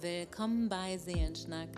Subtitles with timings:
[0.00, 1.70] Willkommen bei Seelenschnack,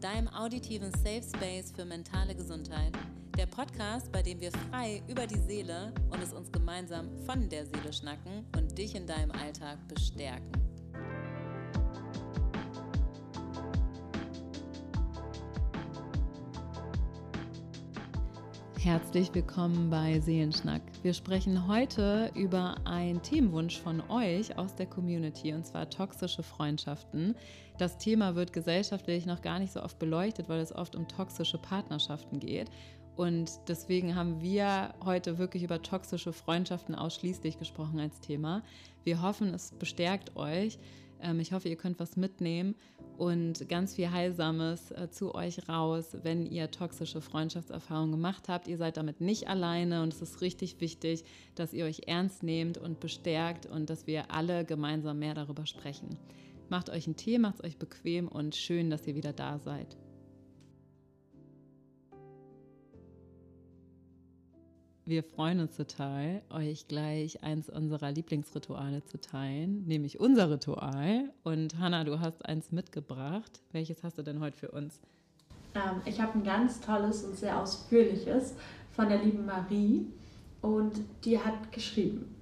[0.00, 2.92] deinem auditiven Safe Space für mentale Gesundheit.
[3.36, 7.66] Der Podcast, bei dem wir frei über die Seele und es uns gemeinsam von der
[7.66, 10.67] Seele schnacken und dich in deinem Alltag bestärken.
[18.88, 20.80] Herzlich willkommen bei Seelenschnack.
[21.02, 27.34] Wir sprechen heute über einen Themenwunsch von euch aus der Community und zwar toxische Freundschaften.
[27.76, 31.58] Das Thema wird gesellschaftlich noch gar nicht so oft beleuchtet, weil es oft um toxische
[31.58, 32.70] Partnerschaften geht.
[33.14, 38.62] Und deswegen haben wir heute wirklich über toxische Freundschaften ausschließlich gesprochen als Thema.
[39.04, 40.78] Wir hoffen, es bestärkt euch.
[41.22, 42.74] Ähm, ich hoffe, ihr könnt was mitnehmen
[43.16, 48.68] und ganz viel Heilsames äh, zu euch raus, wenn ihr toxische Freundschaftserfahrungen gemacht habt.
[48.68, 52.78] Ihr seid damit nicht alleine und es ist richtig wichtig, dass ihr euch ernst nehmt
[52.78, 56.16] und bestärkt und dass wir alle gemeinsam mehr darüber sprechen.
[56.68, 59.96] Macht euch einen Tee, macht es euch bequem und schön, dass ihr wieder da seid.
[65.08, 71.32] Wir freuen uns total, euch gleich eins unserer Lieblingsrituale zu teilen, nämlich unser Ritual.
[71.44, 73.62] Und Hanna, du hast eins mitgebracht.
[73.72, 75.00] Welches hast du denn heute für uns?
[75.74, 78.54] Ähm, ich habe ein ganz tolles und sehr ausführliches
[78.90, 80.04] von der lieben Marie
[80.60, 82.36] und die hat geschrieben.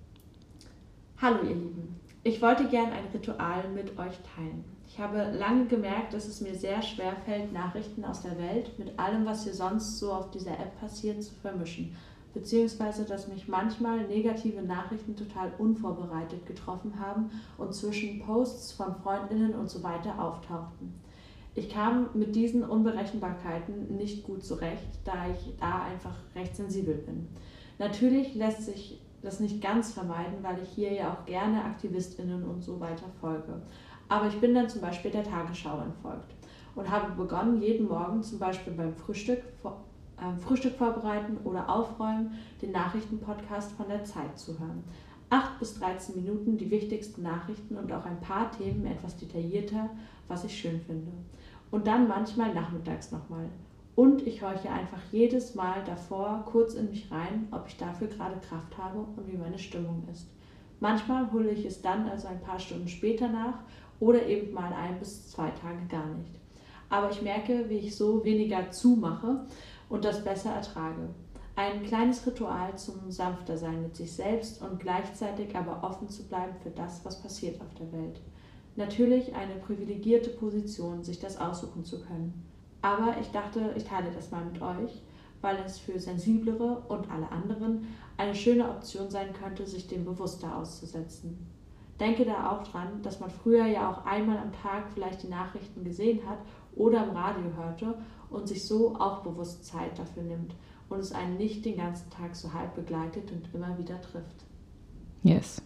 [1.22, 4.64] Hallo ihr Lieben, ich wollte gern ein Ritual mit euch teilen.
[4.88, 8.98] Ich habe lange gemerkt, dass es mir sehr schwer fällt, Nachrichten aus der Welt mit
[8.98, 11.94] allem, was hier sonst so auf dieser App passiert, zu vermischen
[12.36, 19.54] beziehungsweise dass mich manchmal negative Nachrichten total unvorbereitet getroffen haben und zwischen Posts von Freundinnen
[19.54, 20.92] und so weiter auftauchten.
[21.54, 27.26] Ich kam mit diesen Unberechenbarkeiten nicht gut zurecht, da ich da einfach recht sensibel bin.
[27.78, 32.62] Natürlich lässt sich das nicht ganz vermeiden, weil ich hier ja auch gerne Aktivistinnen und
[32.62, 33.62] so weiter folge.
[34.10, 36.34] Aber ich bin dann zum Beispiel der Tagesschau entfolgt
[36.74, 39.42] und habe begonnen, jeden Morgen zum Beispiel beim Frühstück
[40.18, 42.32] äh, Frühstück vorbereiten oder aufräumen,
[42.62, 44.84] den Nachrichtenpodcast von der Zeit zu hören.
[45.30, 49.90] 8 bis 13 Minuten die wichtigsten Nachrichten und auch ein paar Themen etwas detaillierter,
[50.28, 51.12] was ich schön finde.
[51.70, 53.48] Und dann manchmal nachmittags nochmal.
[53.96, 58.38] Und ich horche einfach jedes Mal davor kurz in mich rein, ob ich dafür gerade
[58.40, 60.28] Kraft habe und wie meine Stimmung ist.
[60.80, 63.60] Manchmal hole ich es dann also ein paar Stunden später nach
[63.98, 66.30] oder eben mal ein bis zwei Tage gar nicht.
[66.90, 69.46] Aber ich merke, wie ich so weniger zumache
[69.88, 71.08] und das besser ertrage.
[71.54, 76.54] Ein kleines Ritual zum sanfter sein mit sich selbst und gleichzeitig aber offen zu bleiben
[76.62, 78.20] für das, was passiert auf der Welt.
[78.76, 82.46] Natürlich eine privilegierte Position, sich das aussuchen zu können.
[82.82, 85.02] Aber ich dachte, ich teile das mal mit euch,
[85.40, 87.86] weil es für sensiblere und alle anderen
[88.18, 91.46] eine schöne Option sein könnte, sich dem bewusster auszusetzen.
[91.98, 95.84] Denke da auch dran, dass man früher ja auch einmal am Tag vielleicht die Nachrichten
[95.84, 96.38] gesehen hat
[96.76, 97.94] oder im Radio hörte
[98.30, 100.54] und sich so auch bewusst Zeit dafür nimmt
[100.88, 104.44] und es einen nicht den ganzen Tag so halb begleitet und immer wieder trifft.
[105.22, 105.60] Yes.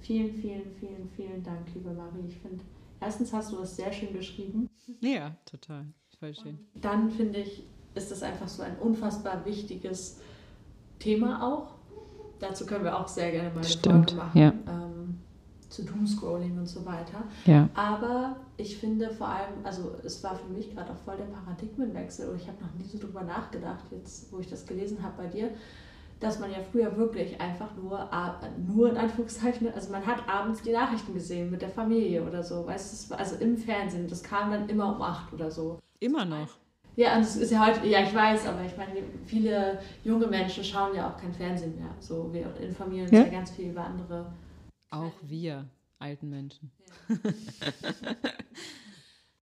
[0.00, 2.26] Vielen, vielen, vielen, vielen Dank, liebe Marie.
[2.28, 2.62] Ich finde,
[3.00, 4.68] erstens hast du das sehr schön geschrieben.
[5.00, 5.86] Ja, total.
[6.18, 6.58] Voll schön.
[6.74, 10.20] Und dann finde ich, ist das einfach so ein unfassbar wichtiges
[10.98, 11.74] Thema auch.
[12.38, 14.40] Dazu können wir auch sehr gerne mal eine Stimmt, Folge machen.
[14.40, 14.85] Ja.
[15.76, 17.24] Zu Doomscrolling und so weiter.
[17.44, 17.68] Ja.
[17.74, 22.30] Aber ich finde vor allem, also es war für mich gerade auch voll der Paradigmenwechsel
[22.30, 25.26] und ich habe noch nie so drüber nachgedacht, jetzt wo ich das gelesen habe bei
[25.26, 25.50] dir,
[26.18, 28.08] dass man ja früher wirklich einfach nur,
[28.66, 32.66] nur in Anführungszeichen, also man hat abends die Nachrichten gesehen mit der Familie oder so,
[32.66, 35.78] weißt du, also im Fernsehen, das kam dann immer um acht oder so.
[36.00, 36.56] Immer noch.
[36.94, 38.92] Ja, und es ist ja heute, ja, ich weiß, aber ich meine,
[39.26, 41.90] viele junge Menschen schauen ja auch kein Fernsehen mehr.
[42.00, 44.24] So, wir informieren uns ja, ja ganz viel über andere
[44.96, 45.68] auch wir
[45.98, 46.70] alten Menschen.
[47.08, 47.16] Ja.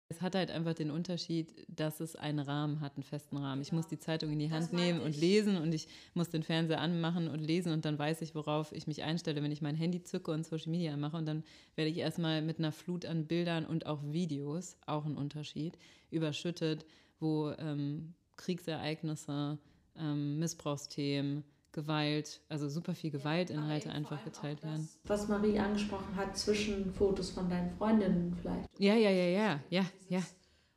[0.09, 3.61] es hat halt einfach den Unterschied, dass es einen Rahmen hat, einen festen Rahmen.
[3.63, 6.81] Ich muss die Zeitung in die Hand nehmen und lesen und ich muss den Fernseher
[6.81, 10.03] anmachen und lesen und dann weiß ich, worauf ich mich einstelle, wenn ich mein Handy
[10.03, 11.17] zücke und Social Media anmache.
[11.17, 11.45] Und dann
[11.77, 15.79] werde ich erstmal mit einer Flut an Bildern und auch Videos, auch ein Unterschied,
[16.11, 16.87] überschüttet,
[17.21, 19.59] wo ähm, Kriegsereignisse,
[19.97, 21.45] ähm, Missbrauchsthemen,
[21.79, 24.89] Gewalt, also super viel Gewaltinhalte einfach geteilt werden.
[25.05, 28.69] Was Marie angesprochen hat, zwischen Fotos von deinen Freundinnen vielleicht.
[28.79, 30.23] Ja, ja, ja, ja, ja, ja.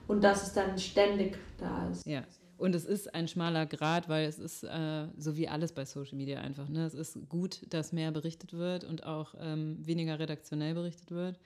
[0.07, 2.05] Und dass es dann ständig da ist.
[2.05, 2.23] Ja.
[2.57, 6.15] Und es ist ein schmaler Grad, weil es ist äh, so wie alles bei Social
[6.15, 6.69] Media einfach.
[6.69, 6.85] Ne?
[6.85, 11.39] Es ist gut, dass mehr berichtet wird und auch ähm, weniger redaktionell berichtet wird.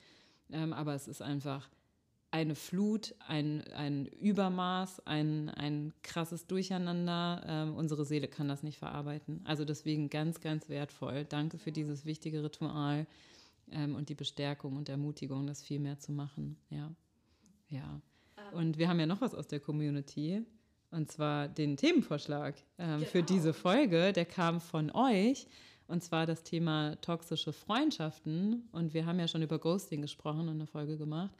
[0.52, 1.70] Ähm, aber es ist einfach
[2.36, 7.42] eine Flut, ein, ein Übermaß, ein, ein krasses Durcheinander.
[7.48, 9.40] Ähm, unsere Seele kann das nicht verarbeiten.
[9.46, 11.24] Also deswegen ganz, ganz wertvoll.
[11.24, 13.08] Danke für dieses wichtige Ritual
[13.72, 16.58] ähm, und die Bestärkung und Ermutigung, das viel mehr zu machen.
[16.70, 16.92] Ja.
[17.70, 18.02] Ja.
[18.38, 18.60] Ähm.
[18.60, 20.44] Und wir haben ja noch was aus der Community.
[20.92, 23.12] Und zwar den Themenvorschlag ähm, genau.
[23.12, 24.12] für diese Folge.
[24.12, 25.48] Der kam von euch.
[25.88, 28.68] Und zwar das Thema toxische Freundschaften.
[28.74, 31.32] Und wir haben ja schon über Ghosting gesprochen und eine Folge gemacht.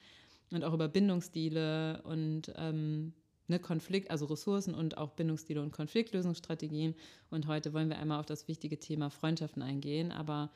[0.52, 3.14] Und auch über Bindungsstile und ähm,
[3.48, 6.96] ne, Konflikt, also Ressourcen und auch Bindungsstile und Konfliktlösungsstrategien.
[7.30, 10.52] Und heute wollen wir einmal auf das wichtige Thema Freundschaften eingehen, aber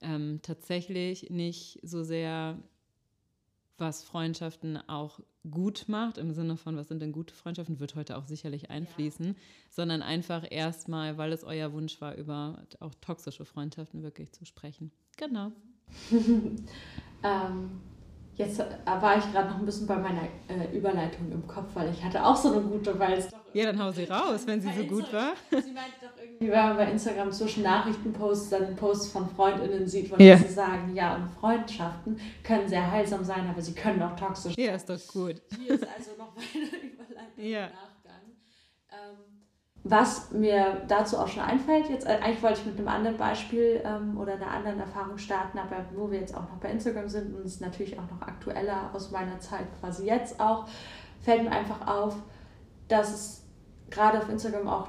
[0.00, 2.58] ähm, tatsächlich nicht so sehr
[3.78, 8.18] was Freundschaften auch gut macht, im Sinne von, was sind denn gute Freundschaften, wird heute
[8.18, 9.34] auch sicherlich einfließen, ja.
[9.70, 14.90] sondern einfach erstmal, weil es euer Wunsch war, über auch toxische Freundschaften wirklich zu sprechen.
[15.16, 15.52] Genau.
[17.22, 17.80] ähm,
[18.38, 22.04] Jetzt war ich gerade noch ein bisschen bei meiner äh, Überleitung im Kopf, weil ich
[22.04, 23.38] hatte auch so eine gute, weil es doch.
[23.52, 25.32] Ja, dann hau sie raus, wenn sie so gut war.
[25.50, 30.12] Sie meinte doch irgendwie, wenn man bei Instagram zwischen Nachrichtenposts dann Posts von FreundInnen sieht,
[30.12, 30.36] wo yeah.
[30.36, 34.64] sie sagen, ja, und Freundschaften können sehr heilsam sein, aber sie können auch toxisch sein.
[34.64, 35.42] Ja, ist doch gut.
[35.58, 37.66] Hier ist also noch meine Überleitung ja.
[37.66, 38.22] im Nachgang.
[38.92, 39.37] Ähm,
[39.84, 43.80] was mir dazu auch schon einfällt, jetzt äh, eigentlich wollte ich mit einem anderen Beispiel
[43.84, 47.34] ähm, oder einer anderen Erfahrung starten, aber wo wir jetzt auch noch bei Instagram sind
[47.34, 50.66] und es ist natürlich auch noch aktueller aus meiner Zeit quasi jetzt auch,
[51.20, 52.16] fällt mir einfach auf,
[52.88, 53.42] dass es
[53.90, 54.88] gerade auf Instagram auch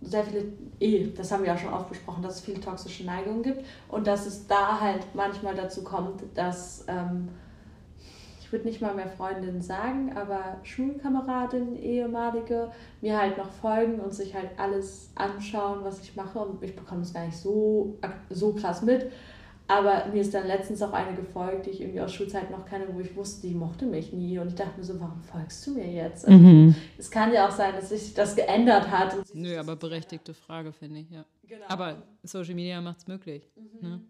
[0.00, 3.42] sehr viele, eh, das haben wir ja schon oft besprochen, dass es viele toxische Neigungen
[3.42, 7.28] gibt und dass es da halt manchmal dazu kommt, dass ähm,
[8.48, 12.72] ich würde nicht mal mehr Freundin sagen, aber Schulkameradin, ehemalige,
[13.02, 16.38] mir halt noch folgen und sich halt alles anschauen, was ich mache.
[16.38, 17.98] Und ich bekomme es gar nicht so,
[18.30, 19.12] so krass mit.
[19.66, 22.86] Aber mir ist dann letztens auch eine gefolgt, die ich irgendwie aus Schulzeit noch kenne,
[22.90, 24.38] wo ich wusste, die mochte mich nie.
[24.38, 26.26] Und ich dachte mir so, warum folgst du mir jetzt?
[26.26, 26.74] Also, mhm.
[26.96, 29.14] Es kann ja auch sein, dass sich das geändert hat.
[29.34, 31.26] Nö, aber berechtigte Frage, finde ich, ja.
[31.46, 31.66] Genau.
[31.68, 33.46] Aber Social Media macht es möglich.
[33.56, 33.88] Mhm.
[33.90, 34.00] Ne?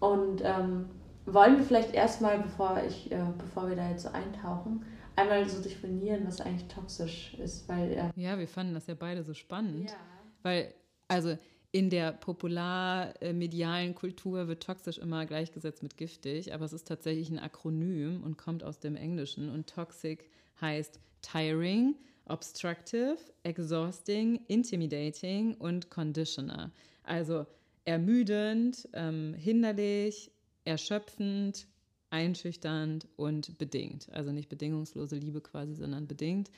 [0.00, 0.86] Und ähm,
[1.34, 4.84] wollen wir vielleicht erstmal, bevor, ich, äh, bevor wir da jetzt so eintauchen,
[5.16, 7.92] einmal so definieren, was eigentlich toxisch ist, weil...
[7.92, 9.96] Äh ja, wir fanden das ja beide so spannend, ja.
[10.42, 10.74] weil,
[11.08, 11.36] also
[11.70, 17.38] in der popular-medialen Kultur wird toxisch immer gleichgesetzt mit giftig, aber es ist tatsächlich ein
[17.38, 21.94] Akronym und kommt aus dem Englischen und toxic heißt tiring,
[22.26, 26.70] obstructive, exhausting, intimidating und conditioner.
[27.02, 27.46] Also
[27.84, 30.30] ermüdend, ähm, hinderlich,
[30.68, 31.66] erschöpfend,
[32.10, 34.08] einschüchternd und bedingt.
[34.12, 36.50] Also nicht bedingungslose Liebe quasi, sondern bedingt.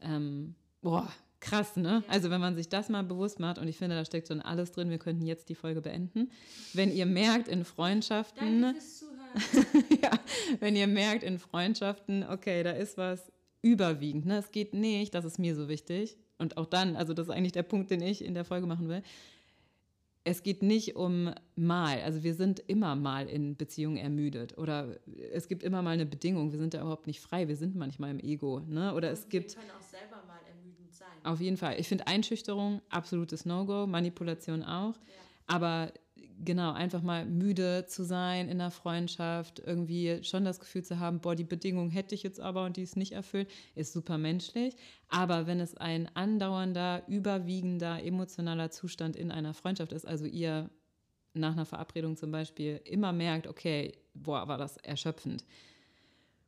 [0.00, 2.04] Ähm, boah, krass, ne?
[2.08, 4.72] Also wenn man sich das mal bewusst macht, und ich finde, da steckt schon alles
[4.72, 6.30] drin, wir könnten jetzt die Folge beenden.
[6.72, 9.84] Wenn ihr merkt in Freundschaften, Danke fürs Zuhören.
[10.02, 10.10] ja,
[10.60, 13.32] wenn ihr merkt in Freundschaften, okay, da ist was
[13.62, 14.38] überwiegend, ne?
[14.38, 16.16] Es geht nicht, das ist mir so wichtig.
[16.36, 18.88] Und auch dann, also das ist eigentlich der Punkt, den ich in der Folge machen
[18.88, 19.02] will
[20.24, 22.00] es geht nicht um mal.
[22.00, 24.96] Also wir sind immer mal in Beziehungen ermüdet oder
[25.32, 26.50] es gibt immer mal eine Bedingung.
[26.50, 27.46] Wir sind da überhaupt nicht frei.
[27.46, 28.60] Wir sind manchmal im Ego.
[28.60, 28.94] Ne?
[28.94, 29.54] Oder es gibt.
[29.54, 31.08] Wir können auch selber mal ermüdend sein.
[31.24, 31.78] Auf jeden Fall.
[31.78, 34.94] Ich finde Einschüchterung absolutes No-Go, Manipulation auch.
[34.94, 35.12] Ja.
[35.46, 35.92] Aber
[36.42, 41.20] genau, einfach mal müde zu sein in der Freundschaft, irgendwie schon das Gefühl zu haben,
[41.20, 44.76] boah, die Bedingung hätte ich jetzt aber und die ist nicht erfüllt, ist super menschlich.
[45.08, 50.70] Aber wenn es ein andauernder, überwiegender emotionaler Zustand in einer Freundschaft ist, also ihr
[51.34, 55.44] nach einer Verabredung zum Beispiel immer merkt, okay, boah, war das erschöpfend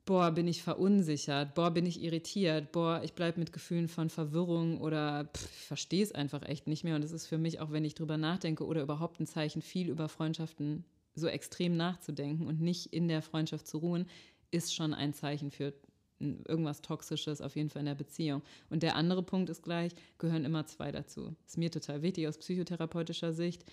[0.07, 4.81] boah, bin ich verunsichert, boah, bin ich irritiert, boah, ich bleibe mit Gefühlen von Verwirrung
[4.81, 6.95] oder ich verstehe es einfach echt nicht mehr.
[6.95, 9.89] Und es ist für mich auch, wenn ich drüber nachdenke oder überhaupt ein Zeichen, viel
[9.89, 10.85] über Freundschaften
[11.15, 14.07] so extrem nachzudenken und nicht in der Freundschaft zu ruhen,
[14.51, 15.75] ist schon ein Zeichen für
[16.21, 18.43] irgendwas Toxisches auf jeden Fall in der Beziehung.
[18.71, 21.35] Und der andere Punkt ist gleich, gehören immer zwei dazu.
[21.47, 23.65] Ist mir total wichtig aus psychotherapeutischer Sicht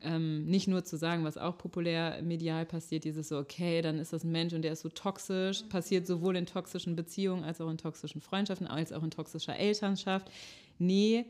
[0.00, 4.12] ähm, nicht nur zu sagen, was auch populär medial passiert, dieses so, okay, dann ist
[4.12, 7.70] das ein Mensch und der ist so toxisch, passiert sowohl in toxischen Beziehungen als auch
[7.70, 10.30] in toxischen Freundschaften, als auch in toxischer Elternschaft.
[10.78, 11.26] Nee,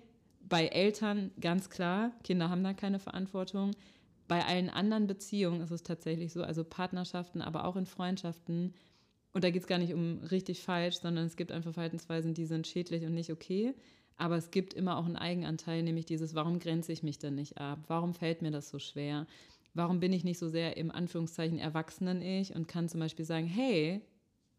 [0.49, 3.73] bei Eltern ganz klar, Kinder haben da keine Verantwortung.
[4.29, 8.75] Bei allen anderen Beziehungen ist es tatsächlich so, also Partnerschaften, aber auch in Freundschaften.
[9.33, 12.45] Und da geht es gar nicht um richtig falsch, sondern es gibt einfach Verhaltensweisen, die
[12.45, 13.75] sind schädlich und nicht okay.
[14.19, 17.59] Aber es gibt immer auch einen Eigenanteil, nämlich dieses, warum grenze ich mich denn nicht
[17.59, 17.79] ab?
[17.87, 19.27] Warum fällt mir das so schwer?
[19.75, 24.03] Warum bin ich nicht so sehr im Anführungszeichen Erwachsenen-Ich und kann zum Beispiel sagen, hey,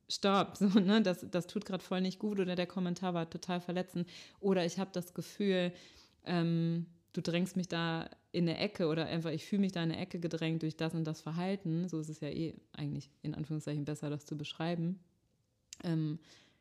[0.08, 3.60] stopp, so, ne, das, das tut gerade voll nicht gut oder der Kommentar war total
[3.60, 4.08] verletzend
[4.39, 5.74] oder ich habe das Gefühl,
[6.25, 9.92] ähm, du drängst mich da in eine Ecke oder einfach ich fühle mich da in
[9.92, 13.36] eine Ecke gedrängt durch das und das Verhalten, so ist es ja eh eigentlich in
[13.36, 15.00] Anführungszeichen besser, das zu beschreiben.
[15.84, 16.20] Ähm,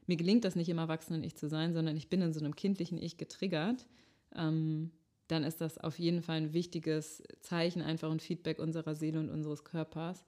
[0.09, 2.99] mir gelingt das nicht im Erwachsenen-Ich zu sein, sondern ich bin in so einem kindlichen
[2.99, 3.87] Ich getriggert,
[4.35, 4.91] ähm,
[5.29, 9.29] dann ist das auf jeden Fall ein wichtiges Zeichen, einfach ein Feedback unserer Seele und
[9.29, 10.25] unseres Körpers,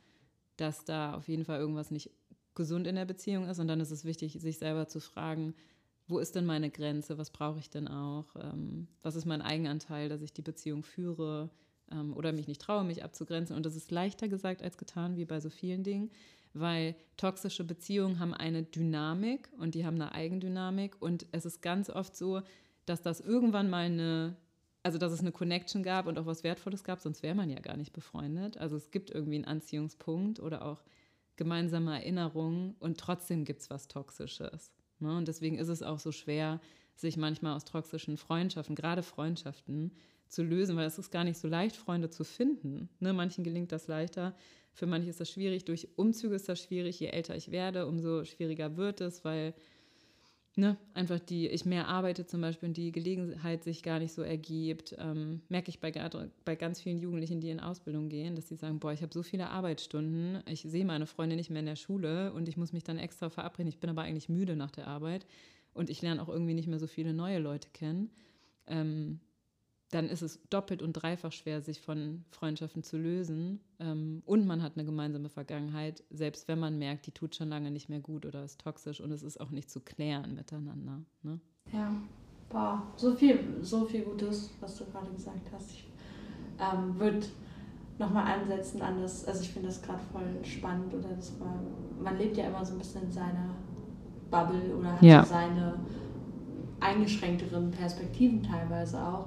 [0.57, 2.11] dass da auf jeden Fall irgendwas nicht
[2.55, 3.59] gesund in der Beziehung ist.
[3.59, 5.55] Und dann ist es wichtig, sich selber zu fragen,
[6.07, 10.09] wo ist denn meine Grenze, was brauche ich denn auch, ähm, was ist mein Eigenanteil,
[10.09, 11.51] dass ich die Beziehung führe
[11.91, 13.57] ähm, oder mich nicht traue, mich abzugrenzen.
[13.57, 16.11] Und das ist leichter gesagt als getan, wie bei so vielen Dingen,
[16.53, 21.01] weil toxische Beziehungen haben eine Dynamik und die haben eine Eigendynamik.
[21.01, 22.43] Und es ist ganz oft so,
[22.87, 24.37] dass das irgendwann mal eine
[24.83, 27.61] also dass es eine Connection gab und auch was Wertvolles gab, sonst wäre man ja
[27.61, 28.57] gar nicht befreundet.
[28.57, 30.83] Also es gibt irgendwie einen Anziehungspunkt oder auch
[31.37, 34.73] gemeinsame Erinnerungen und trotzdem gibt es was Toxisches.
[34.99, 35.17] Ne?
[35.17, 36.61] Und deswegen ist es auch so schwer,
[36.95, 39.93] sich manchmal aus toxischen Freundschaften, gerade Freundschaften,
[40.31, 42.89] zu lösen, weil es ist gar nicht so leicht, Freunde zu finden.
[43.01, 43.13] Ne?
[43.13, 44.35] Manchen gelingt das leichter,
[44.73, 45.65] für manche ist das schwierig.
[45.65, 46.99] Durch Umzüge ist das schwierig.
[47.01, 49.55] Je älter ich werde, umso schwieriger wird es, weil
[50.57, 54.23] ne, einfach die, ich mehr arbeite zum Beispiel und die Gelegenheit sich gar nicht so
[54.23, 55.93] ergibt, ähm, merke ich bei,
[56.45, 59.23] bei ganz vielen Jugendlichen, die in Ausbildung gehen, dass sie sagen, boah, ich habe so
[59.23, 62.85] viele Arbeitsstunden, ich sehe meine Freunde nicht mehr in der Schule und ich muss mich
[62.85, 63.69] dann extra verabreden.
[63.69, 65.27] Ich bin aber eigentlich müde nach der Arbeit
[65.73, 68.11] und ich lerne auch irgendwie nicht mehr so viele neue Leute kennen.
[68.67, 69.21] Ähm,
[69.91, 73.61] dann ist es doppelt und dreifach schwer, sich von Freundschaften zu lösen.
[73.81, 77.71] Ähm, und man hat eine gemeinsame Vergangenheit, selbst wenn man merkt, die tut schon lange
[77.71, 81.01] nicht mehr gut oder ist toxisch und es ist auch nicht zu klären miteinander.
[81.23, 81.41] Ne?
[81.73, 81.93] Ja,
[82.49, 85.71] boah, so viel, so viel Gutes, was du gerade gesagt hast.
[85.73, 85.89] Ich
[86.61, 87.27] ähm, würde
[87.99, 91.61] nochmal ansetzen an das, also ich finde das gerade voll spannend oder das war,
[92.01, 93.55] man lebt ja immer so ein bisschen in seiner
[94.31, 95.23] Bubble oder hat ja.
[95.23, 95.75] so seine
[96.79, 99.27] eingeschränkteren Perspektiven teilweise auch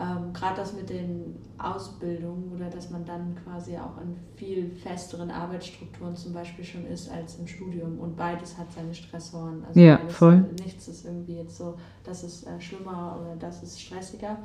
[0.00, 5.30] ähm, gerade das mit den Ausbildungen oder dass man dann quasi auch in viel festeren
[5.30, 9.62] Arbeitsstrukturen zum Beispiel schon ist als im Studium und beides hat seine Stressoren.
[9.68, 10.44] Also ja, voll.
[10.64, 14.38] Nichts ist irgendwie jetzt so, das ist äh, schlimmer oder das ist stressiger.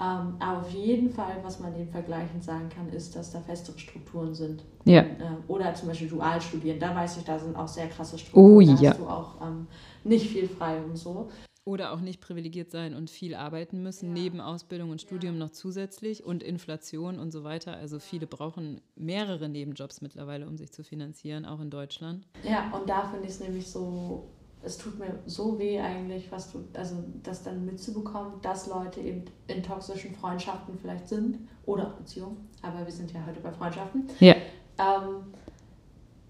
[0.00, 3.78] Ähm, aber auf jeden Fall, was man dem vergleichend sagen kann, ist, dass da festere
[3.78, 4.64] Strukturen sind.
[4.84, 5.02] Ja.
[5.02, 8.56] Äh, oder zum Beispiel dual studieren, da weiß ich, da sind auch sehr krasse Strukturen.
[8.56, 8.74] Oh ja.
[8.74, 9.66] Da hast du auch ähm,
[10.02, 11.28] nicht viel frei und so.
[11.66, 14.22] Oder auch nicht privilegiert sein und viel arbeiten müssen, ja.
[14.22, 15.46] neben Ausbildung und Studium ja.
[15.46, 17.74] noch zusätzlich und Inflation und so weiter.
[17.74, 22.26] Also viele brauchen mehrere Nebenjobs mittlerweile, um sich zu finanzieren, auch in Deutschland.
[22.42, 24.28] Ja, und da finde ich es nämlich so,
[24.62, 29.24] es tut mir so weh eigentlich, was du, also das dann mitzubekommen, dass Leute eben
[29.46, 34.08] in toxischen Freundschaften vielleicht sind oder Beziehungen, aber wir sind ja heute bei Freundschaften.
[34.20, 34.34] Ja.
[34.78, 35.32] Ähm,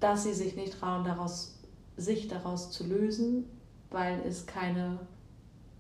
[0.00, 1.58] dass sie sich nicht trauen, daraus,
[1.96, 3.46] sich daraus zu lösen,
[3.90, 4.98] weil es keine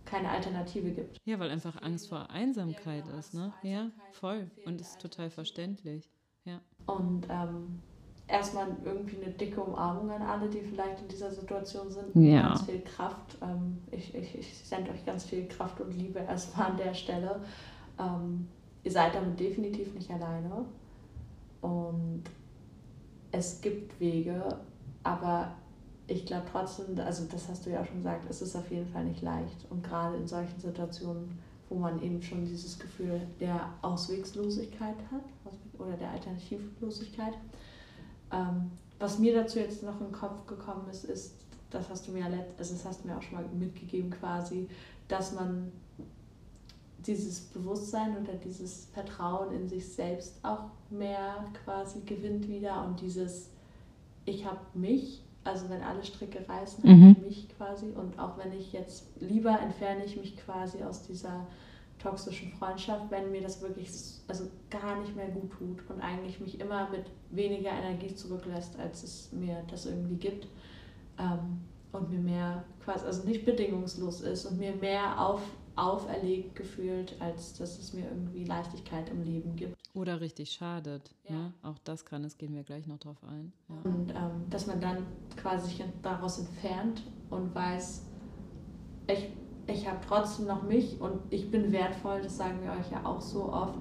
[0.04, 1.18] keine Alternative gibt.
[1.24, 3.52] Ja, weil einfach Angst vor Einsamkeit ja, ist, ne?
[3.62, 4.50] Ja, voll.
[4.64, 6.10] Und ist total verständlich.
[6.44, 6.60] Ja.
[6.86, 7.80] Und ähm,
[8.26, 12.14] erstmal irgendwie eine dicke Umarmung an alle, die vielleicht in dieser Situation sind.
[12.14, 12.48] Ja.
[12.48, 13.36] Ganz viel Kraft.
[13.42, 17.40] Ähm, ich ich, ich sende euch ganz viel Kraft und Liebe erstmal an der Stelle.
[17.98, 18.48] Ähm,
[18.82, 20.64] ihr seid damit definitiv nicht alleine.
[21.60, 22.24] Und
[23.32, 24.58] es gibt Wege,
[25.02, 25.54] aber
[26.06, 28.86] ich glaube trotzdem, also das hast du ja auch schon gesagt, es ist auf jeden
[28.88, 29.66] Fall nicht leicht.
[29.70, 35.96] Und gerade in solchen Situationen, wo man eben schon dieses Gefühl der Auswegslosigkeit hat oder
[35.96, 37.34] der Alternativlosigkeit.
[38.30, 41.34] Ähm, was mir dazu jetzt noch in den Kopf gekommen ist, ist,
[41.70, 44.68] das hast du mir also das hast du mir auch schon mal mitgegeben quasi,
[45.08, 45.72] dass man
[46.98, 53.50] dieses Bewusstsein oder dieses Vertrauen in sich selbst auch mehr quasi gewinnt wieder und dieses
[54.26, 57.10] ich habe mich also wenn alle Stricke reißen, mhm.
[57.10, 57.86] habe ich mich quasi.
[57.86, 61.46] Und auch wenn ich jetzt lieber entferne ich mich quasi aus dieser
[61.98, 63.88] toxischen Freundschaft, wenn mir das wirklich
[64.26, 69.02] also gar nicht mehr gut tut und eigentlich mich immer mit weniger Energie zurücklässt, als
[69.02, 70.48] es mir das irgendwie gibt.
[71.18, 71.60] Ähm,
[71.94, 75.40] und mir mehr quasi, also nicht bedingungslos ist und mir mehr auf,
[75.76, 79.76] auferlegt gefühlt, als dass es mir irgendwie Leichtigkeit im Leben gibt.
[79.94, 81.14] Oder richtig schadet.
[81.28, 81.34] Ja.
[81.34, 81.52] Ne?
[81.62, 83.52] Auch das kann es, gehen wir gleich noch drauf ein.
[83.68, 83.90] Ja.
[83.90, 88.06] Und ähm, dass man dann quasi sich daraus entfernt und weiß,
[89.08, 89.28] ich,
[89.66, 93.20] ich habe trotzdem noch mich und ich bin wertvoll, das sagen wir euch ja auch
[93.20, 93.78] so oft.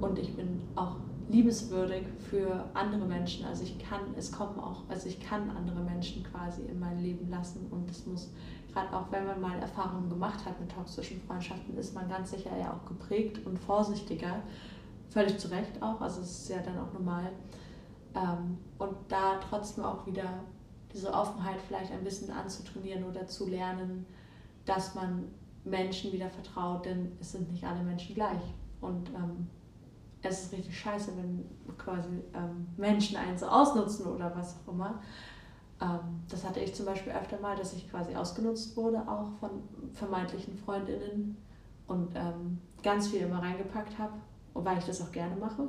[0.00, 0.96] Und ich bin auch
[1.28, 3.44] liebenswürdig für andere Menschen.
[3.44, 7.28] Also ich kann, es kommen auch, also ich kann andere Menschen quasi in mein Leben
[7.30, 8.30] lassen und es muss,
[8.76, 12.50] gerade auch wenn man mal Erfahrungen gemacht hat mit toxischen Freundschaften, ist man ganz sicher
[12.58, 14.42] ja auch geprägt und vorsichtiger
[15.08, 17.30] Völlig zu Recht auch, also es ist ja dann auch normal.
[18.14, 20.28] Ähm, und da trotzdem auch wieder
[20.92, 24.04] diese Offenheit vielleicht ein bisschen anzutrainieren oder zu lernen,
[24.66, 25.28] dass man
[25.64, 28.42] Menschen wieder vertraut, denn es sind nicht alle Menschen gleich.
[28.80, 29.46] Und ähm,
[30.22, 31.46] es ist richtig scheiße, wenn
[31.78, 35.00] quasi ähm, Menschen einen so ausnutzen oder was auch immer.
[35.80, 39.50] Ähm, das hatte ich zum Beispiel öfter mal, dass ich quasi ausgenutzt wurde, auch von
[39.92, 41.36] vermeintlichen Freundinnen
[41.86, 44.14] und ähm, ganz viel immer reingepackt habe
[44.64, 45.68] weil ich das auch gerne mache,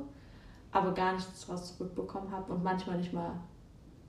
[0.72, 3.32] aber gar nichts daraus zurückbekommen habe und manchmal nicht mal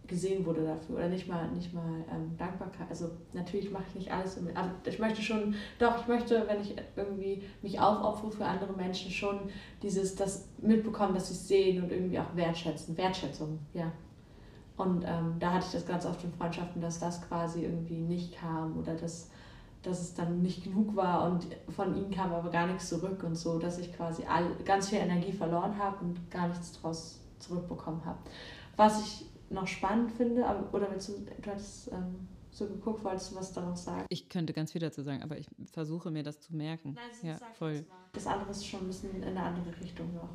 [0.07, 2.87] gesehen wurde dafür oder nicht mal, nicht mal ähm, Dankbarkeit.
[2.89, 6.75] Also natürlich mache ich nicht alles, aber ich möchte schon, doch, ich möchte, wenn ich
[6.95, 9.51] irgendwie mich aufopfere für andere Menschen, schon
[9.83, 12.97] dieses, das mitbekommen, dass sie es sehen und irgendwie auch wertschätzen.
[12.97, 13.91] Wertschätzung, ja.
[14.79, 18.33] Und ähm, da hatte ich das ganz oft in Freundschaften, dass das quasi irgendwie nicht
[18.33, 19.29] kam oder dass,
[19.83, 23.35] dass es dann nicht genug war und von ihnen kam aber gar nichts zurück und
[23.35, 28.05] so, dass ich quasi all, ganz viel Energie verloren habe und gar nichts daraus zurückbekommen
[28.05, 28.19] habe.
[28.77, 33.31] Was ich noch spannend finde, aber, oder willst du, du hattest ähm, so geguckt, wolltest
[33.31, 34.05] du was daraus sagen?
[34.07, 36.95] Ich könnte ganz viel dazu sagen, aber ich versuche mir das zu merken.
[36.95, 37.85] Nein, ja, voll.
[38.13, 40.29] Das andere ist schon ein bisschen in eine andere Richtung noch.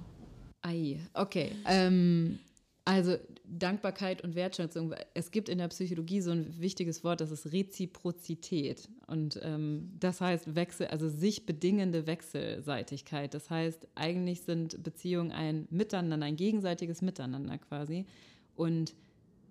[0.60, 1.56] Ei, okay.
[1.64, 2.40] Ähm,
[2.84, 4.94] also Dankbarkeit und Wertschätzung.
[5.12, 8.88] Es gibt in der Psychologie so ein wichtiges Wort, das ist Reziprozität.
[9.06, 13.34] Und ähm, das heißt Wechsel, also sich bedingende Wechselseitigkeit.
[13.34, 18.06] Das heißt, eigentlich sind Beziehungen ein Miteinander, ein gegenseitiges Miteinander quasi.
[18.56, 18.94] Und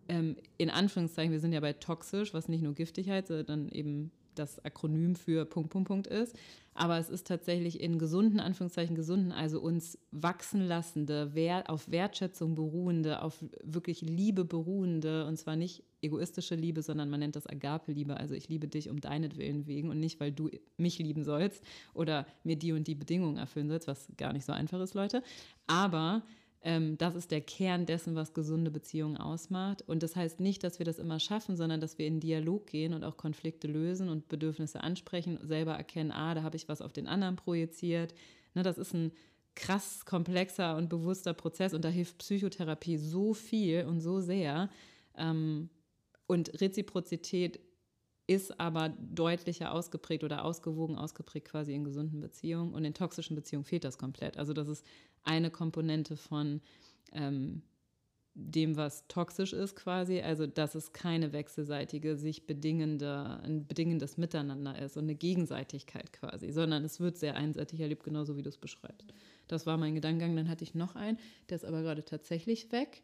[0.10, 4.64] ähm, in Anführungszeichen, wir sind ja bei toxisch, was nicht nur Giftigkeit, sondern eben das
[4.64, 6.36] Akronym für Punkt, Punkt, Punkt ist.
[6.76, 11.32] Aber es ist tatsächlich in gesunden, Anführungszeichen gesunden, also uns wachsen lassende,
[11.68, 17.36] auf Wertschätzung beruhende, auf wirklich Liebe beruhende, und zwar nicht egoistische Liebe, sondern man nennt
[17.36, 18.18] das Agape-Liebe.
[18.18, 21.64] Also ich liebe dich um deinetwillen wegen und nicht, weil du mich lieben sollst
[21.94, 25.22] oder mir die und die Bedingungen erfüllen sollst, was gar nicht so einfach ist, Leute.
[25.68, 26.24] Aber
[26.64, 29.82] ähm, das ist der Kern dessen, was gesunde Beziehungen ausmacht.
[29.82, 32.94] Und das heißt nicht, dass wir das immer schaffen, sondern dass wir in Dialog gehen
[32.94, 36.94] und auch Konflikte lösen und Bedürfnisse ansprechen, selber erkennen, ah, da habe ich was auf
[36.94, 38.14] den anderen projiziert.
[38.56, 39.12] Ne, das ist ein
[39.56, 44.70] krass komplexer und bewusster Prozess und da hilft Psychotherapie so viel und so sehr.
[45.18, 45.70] Ähm,
[46.28, 47.60] und Reziprozität
[48.28, 53.66] ist aber deutlicher ausgeprägt oder ausgewogen ausgeprägt quasi in gesunden Beziehungen und in toxischen Beziehungen
[53.66, 54.38] fehlt das komplett.
[54.38, 54.86] Also das ist
[55.24, 56.62] eine Komponente von
[57.12, 57.64] ähm,
[58.36, 64.80] dem, was toxisch ist quasi, also dass es keine wechselseitige, sich bedingende, ein bedingendes Miteinander
[64.80, 68.58] ist und eine Gegenseitigkeit quasi, sondern es wird sehr einseitig erlebt, genauso wie du es
[68.58, 69.14] beschreibst.
[69.48, 70.36] Das war mein Gedankengang.
[70.36, 73.04] Dann hatte ich noch einen, der ist aber gerade tatsächlich weg.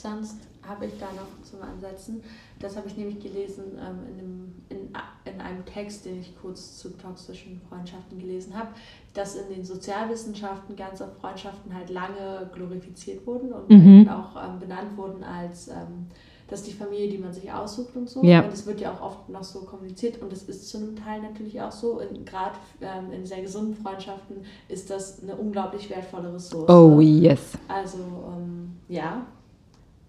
[0.00, 2.22] Sonst habe ich da noch zum Ansetzen,
[2.58, 6.78] das habe ich nämlich gelesen ähm, in, einem, in, in einem Text, den ich kurz
[6.78, 8.68] zu toxischen Freundschaften gelesen habe,
[9.14, 14.08] dass in den Sozialwissenschaften ganz oft Freundschaften halt lange glorifiziert wurden und mhm.
[14.08, 16.06] auch ähm, benannt wurden als ähm,
[16.46, 18.24] das ist die Familie, die man sich aussucht und so.
[18.24, 18.42] Ja.
[18.42, 21.22] Und es wird ja auch oft noch so kommuniziert und es ist zu einem Teil
[21.22, 22.00] natürlich auch so.
[22.24, 26.68] Gerade ähm, in sehr gesunden Freundschaften ist das eine unglaublich wertvolle Ressource.
[26.68, 27.52] Oh yes.
[27.68, 29.26] Also ähm, ja,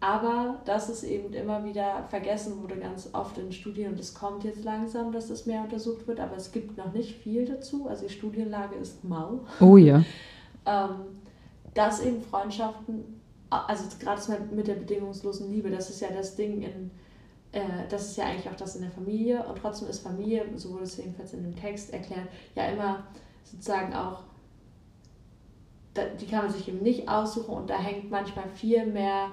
[0.01, 4.43] aber das ist eben immer wieder vergessen wurde ganz oft in Studien und es kommt
[4.43, 7.87] jetzt langsam, dass das mehr untersucht wird, aber es gibt noch nicht viel dazu.
[7.87, 9.41] Also die Studienlage ist mau.
[9.59, 10.03] Oh ja.
[10.65, 11.19] ähm,
[11.75, 16.89] dass eben Freundschaften, also gerade mit der bedingungslosen Liebe, das ist ja das Ding in,
[17.51, 20.71] äh, das ist ja eigentlich auch das in der Familie und trotzdem ist Familie, so
[20.71, 23.03] wurde es jedenfalls in dem Text erklärt, ja immer
[23.43, 24.23] sozusagen auch
[26.21, 29.27] die kann man sich eben nicht aussuchen und da hängt manchmal viel mehr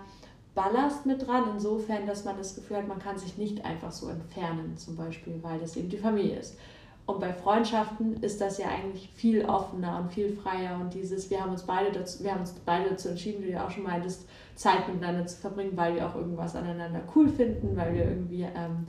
[0.59, 4.09] Ballast mit dran, insofern, dass man das Gefühl hat, man kann sich nicht einfach so
[4.09, 6.59] entfernen, zum Beispiel, weil das eben die Familie ist.
[7.07, 11.41] Und bei Freundschaften ist das ja eigentlich viel offener und viel freier und dieses, wir
[11.41, 13.85] haben uns beide dazu, wir haben uns beide dazu entschieden, wie du ja auch schon
[13.85, 18.43] meintest, Zeit miteinander zu verbringen, weil wir auch irgendwas aneinander cool finden, weil wir irgendwie
[18.43, 18.85] ähm,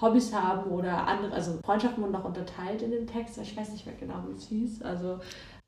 [0.00, 3.86] Hobbys haben oder andere, also Freundschaften wurden noch unterteilt in dem Text, ich weiß nicht
[3.86, 4.82] mehr genau, wie es hieß.
[4.82, 5.20] Also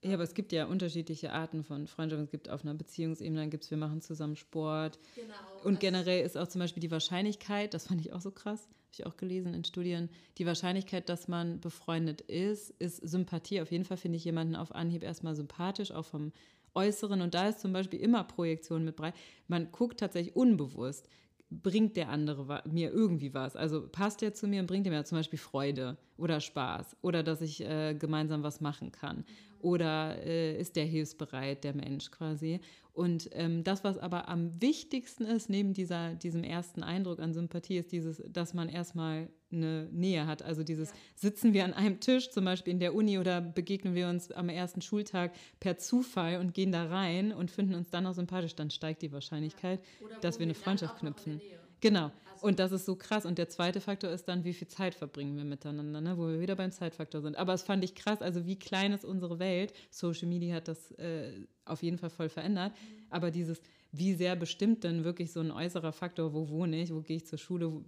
[0.04, 2.24] ja, aber es gibt ja unterschiedliche Arten von Freundschaften.
[2.24, 4.98] Es gibt auf einer Beziehungsebene, dann gibt es, wir machen zusammen Sport.
[5.14, 5.34] Genau.
[5.64, 8.92] Und generell ist auch zum Beispiel die Wahrscheinlichkeit, das fand ich auch so krass, habe
[8.92, 13.62] ich auch gelesen in Studien, die Wahrscheinlichkeit, dass man befreundet ist, ist Sympathie.
[13.62, 16.32] Auf jeden Fall finde ich jemanden auf Anhieb erstmal sympathisch, auch vom
[16.74, 17.22] Äußeren.
[17.22, 19.14] Und da ist zum Beispiel immer Projektion mit bei.
[19.48, 21.08] Man guckt tatsächlich unbewusst
[21.62, 23.56] bringt der andere mir irgendwie was?
[23.56, 27.22] Also passt der zu mir und bringt er mir zum Beispiel Freude oder Spaß oder
[27.22, 29.24] dass ich äh, gemeinsam was machen kann
[29.64, 32.60] oder äh, ist der hilfsbereit, der Mensch quasi.
[32.92, 37.78] Und ähm, das, was aber am wichtigsten ist, neben dieser, diesem ersten Eindruck an Sympathie,
[37.78, 40.42] ist dieses, dass man erstmal eine Nähe hat.
[40.42, 40.96] Also dieses, ja.
[41.14, 44.48] sitzen wir an einem Tisch, zum Beispiel in der Uni, oder begegnen wir uns am
[44.50, 48.70] ersten Schultag per Zufall und gehen da rein und finden uns dann auch sympathisch, dann
[48.70, 50.18] steigt die Wahrscheinlichkeit, ja.
[50.20, 51.40] dass wir eine Freundschaft knüpfen.
[51.84, 52.10] Genau.
[52.40, 53.26] Und das ist so krass.
[53.26, 56.16] Und der zweite Faktor ist dann, wie viel Zeit verbringen wir miteinander, ne?
[56.16, 57.36] wo wir wieder beim Zeitfaktor sind.
[57.36, 59.74] Aber es fand ich krass, also wie klein ist unsere Welt.
[59.90, 61.32] Social Media hat das äh,
[61.66, 62.72] auf jeden Fall voll verändert.
[63.10, 63.60] Aber dieses,
[63.96, 67.26] wie sehr bestimmt denn wirklich so ein äußerer Faktor, wo wohne ich, wo gehe ich
[67.26, 67.82] zur Schule, wo,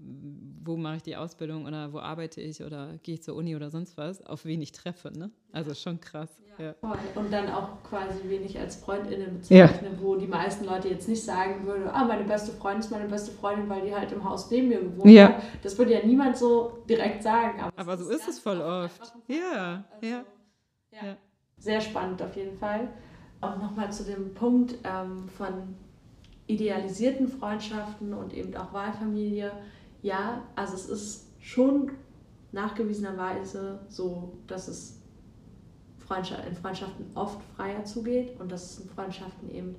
[0.65, 3.71] wo mache ich die Ausbildung oder wo arbeite ich oder gehe ich zur Uni oder
[3.71, 5.13] sonst was, auf wen ich treffe.
[5.17, 5.31] Ne?
[5.53, 6.31] Also schon krass.
[6.59, 6.67] Ja.
[6.67, 6.75] ja.
[7.17, 10.01] Und dann auch quasi wenig als Freundinnen bezeichnen, ja.
[10.01, 13.33] wo die meisten Leute jetzt nicht sagen würden, ah, meine beste Freundin ist meine beste
[13.33, 15.29] Freundin, weil die halt im Haus neben mir gewohnt ja.
[15.29, 15.43] hat.
[15.63, 17.61] Das würde ja niemand so direkt sagen.
[17.61, 19.13] Aber, aber so ist es voll oft.
[19.27, 20.25] Ja, also, ja.
[20.93, 21.17] ja.
[21.59, 22.89] Sehr spannend auf jeden Fall.
[23.41, 25.75] Auch nochmal zu dem Punkt ähm, von
[26.47, 29.53] idealisierten Freundschaften und eben auch Wahlfamilie.
[30.03, 31.93] Ja, also es ist schon
[32.53, 35.01] nachgewiesenerweise so, dass es
[36.09, 39.75] in Freundschaften oft freier zugeht und dass es in Freundschaften eben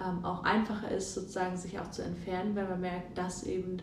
[0.00, 3.78] ähm, auch einfacher ist, sozusagen sich auch zu entfernen, wenn man merkt, dass eben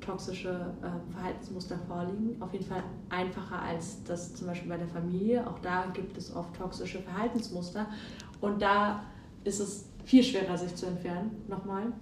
[0.00, 2.40] toxische äh, Verhaltensmuster vorliegen.
[2.42, 5.46] Auf jeden Fall einfacher als das zum Beispiel bei der Familie.
[5.46, 7.86] Auch da gibt es oft toxische Verhaltensmuster.
[8.40, 9.04] Und da
[9.44, 11.92] ist es viel schwerer, sich zu entfernen, nochmal.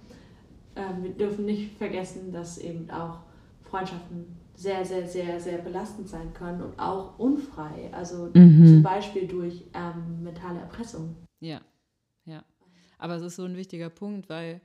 [0.75, 3.19] Ähm, wir dürfen nicht vergessen, dass eben auch
[3.63, 7.89] Freundschaften sehr, sehr, sehr, sehr belastend sein können und auch unfrei.
[7.91, 8.65] Also mhm.
[8.65, 11.15] zum Beispiel durch ähm, mentale Erpressung.
[11.39, 11.61] Ja,
[12.25, 12.43] ja.
[12.99, 14.61] Aber es ist so ein wichtiger Punkt, weil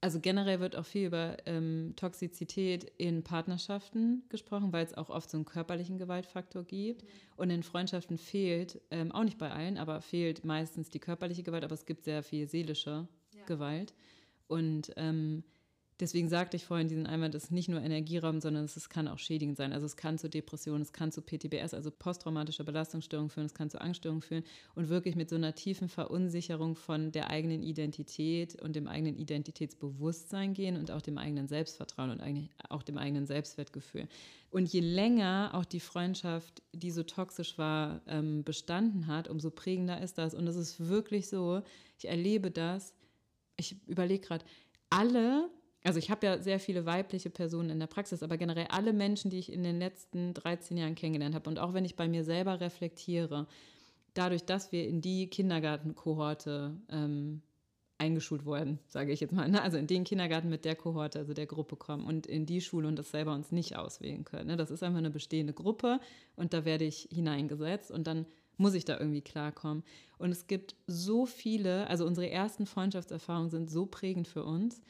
[0.00, 5.28] also generell wird auch viel über ähm, Toxizität in Partnerschaften gesprochen, weil es auch oft
[5.28, 7.04] so einen körperlichen Gewaltfaktor gibt.
[7.36, 11.64] Und in Freundschaften fehlt, ähm, auch nicht bei allen, aber fehlt meistens die körperliche Gewalt,
[11.64, 13.44] aber es gibt sehr viel seelische ja.
[13.46, 13.92] Gewalt.
[14.46, 15.42] Und ähm,
[16.00, 19.18] Deswegen sagte ich vorhin diesen Einwand, es ist nicht nur Energieraum, sondern es kann auch
[19.18, 19.72] schädigend sein.
[19.72, 23.68] Also es kann zu Depressionen, es kann zu PTBS, also posttraumatischer Belastungsstörung führen, es kann
[23.68, 24.44] zu Angststörungen führen
[24.76, 30.54] und wirklich mit so einer tiefen Verunsicherung von der eigenen Identität und dem eigenen Identitätsbewusstsein
[30.54, 34.06] gehen und auch dem eigenen Selbstvertrauen und eigentlich auch dem eigenen Selbstwertgefühl.
[34.50, 40.00] Und je länger auch die Freundschaft, die so toxisch war, ähm, bestanden hat, umso prägender
[40.00, 40.32] ist das.
[40.32, 41.62] Und es ist wirklich so,
[41.98, 42.94] ich erlebe das,
[43.56, 44.44] ich überlege gerade,
[44.90, 45.50] alle
[45.84, 49.30] also ich habe ja sehr viele weibliche Personen in der Praxis, aber generell alle Menschen,
[49.30, 52.24] die ich in den letzten 13 Jahren kennengelernt habe und auch wenn ich bei mir
[52.24, 53.46] selber reflektiere,
[54.14, 57.42] dadurch, dass wir in die Kindergartenkohorte ähm,
[57.98, 59.62] eingeschult wurden, sage ich jetzt mal, ne?
[59.62, 62.86] also in den Kindergarten mit der Kohorte, also der Gruppe kommen und in die Schule
[62.86, 64.48] und das selber uns nicht auswählen können.
[64.48, 64.56] Ne?
[64.56, 66.00] Das ist einfach eine bestehende Gruppe
[66.36, 69.84] und da werde ich hineingesetzt und dann muss ich da irgendwie klarkommen.
[70.18, 74.80] Und es gibt so viele, also unsere ersten Freundschaftserfahrungen sind so prägend für uns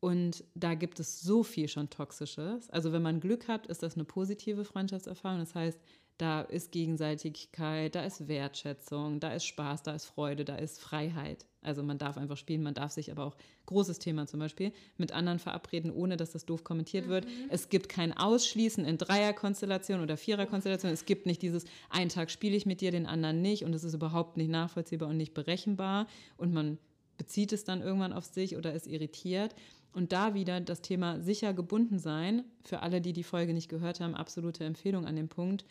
[0.00, 2.70] und da gibt es so viel schon Toxisches.
[2.70, 5.40] Also wenn man Glück hat, ist das eine positive Freundschaftserfahrung.
[5.40, 5.80] Das heißt,
[6.18, 11.46] da ist Gegenseitigkeit, da ist Wertschätzung, da ist Spaß, da ist Freude, da ist Freiheit.
[11.62, 15.12] Also man darf einfach spielen, man darf sich aber auch, großes Thema zum Beispiel, mit
[15.12, 17.10] anderen verabreden, ohne dass das doof kommentiert mhm.
[17.10, 17.26] wird.
[17.50, 20.94] Es gibt kein Ausschließen in Dreierkonstellationen oder Viererkonstellationen.
[20.94, 23.84] Es gibt nicht dieses, einen Tag spiele ich mit dir, den anderen nicht und es
[23.84, 26.06] ist überhaupt nicht nachvollziehbar und nicht berechenbar
[26.36, 26.78] und man
[27.16, 29.54] bezieht es dann irgendwann auf sich oder ist irritiert.
[29.92, 34.00] Und da wieder das Thema sicher gebunden sein, für alle, die die Folge nicht gehört
[34.00, 35.64] haben, absolute Empfehlung an dem Punkt.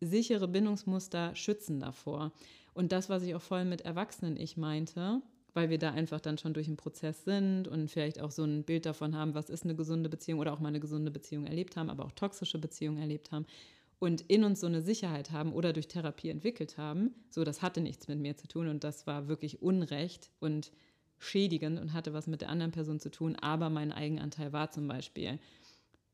[0.00, 2.32] Sichere Bindungsmuster schützen davor.
[2.74, 5.22] Und das, was ich auch voll mit Erwachsenen-Ich meinte,
[5.54, 8.64] weil wir da einfach dann schon durch den Prozess sind und vielleicht auch so ein
[8.64, 11.76] Bild davon haben, was ist eine gesunde Beziehung oder auch mal eine gesunde Beziehung erlebt
[11.76, 13.46] haben, aber auch toxische Beziehungen erlebt haben
[14.00, 17.80] und in uns so eine Sicherheit haben oder durch Therapie entwickelt haben, so das hatte
[17.80, 20.72] nichts mit mir zu tun und das war wirklich Unrecht und
[21.24, 24.86] schädigend und hatte was mit der anderen Person zu tun, aber mein Eigenanteil war zum
[24.88, 25.38] Beispiel,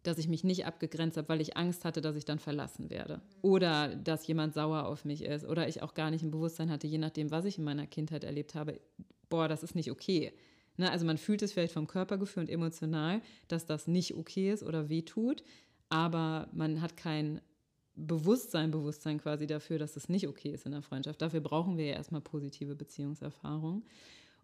[0.02, 3.20] dass ich mich nicht abgegrenzt habe, weil ich Angst hatte, dass ich dann verlassen werde.
[3.42, 5.44] Oder dass jemand sauer auf mich ist.
[5.44, 8.24] Oder ich auch gar nicht im Bewusstsein hatte, je nachdem, was ich in meiner Kindheit
[8.24, 8.80] erlebt habe,
[9.28, 10.32] boah, das ist nicht okay.
[10.78, 10.90] Ne?
[10.90, 14.88] Also man fühlt es vielleicht vom Körpergefühl und emotional, dass das nicht okay ist oder
[14.88, 15.42] wehtut,
[15.90, 17.40] aber man hat kein
[17.94, 21.20] Bewusstsein, Bewusstsein quasi dafür, dass es nicht okay ist in der Freundschaft.
[21.20, 23.82] Dafür brauchen wir ja erstmal positive Beziehungserfahrungen.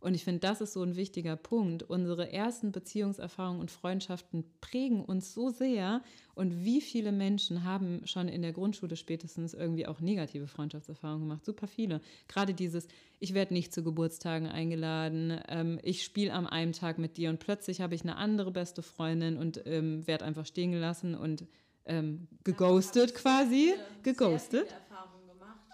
[0.07, 1.83] Und ich finde, das ist so ein wichtiger Punkt.
[1.83, 6.01] Unsere ersten Beziehungserfahrungen und Freundschaften prägen uns so sehr.
[6.37, 11.45] Und wie viele Menschen haben schon in der Grundschule spätestens irgendwie auch negative Freundschaftserfahrungen gemacht?
[11.45, 12.01] Super viele.
[12.29, 12.87] Gerade dieses,
[13.19, 17.41] ich werde nicht zu Geburtstagen eingeladen, ähm, ich spiele am einen Tag mit dir und
[17.41, 21.47] plötzlich habe ich eine andere beste Freundin und ähm, werde einfach stehen gelassen und
[21.85, 23.75] ähm, geghostet quasi.
[24.05, 24.69] Geghostet.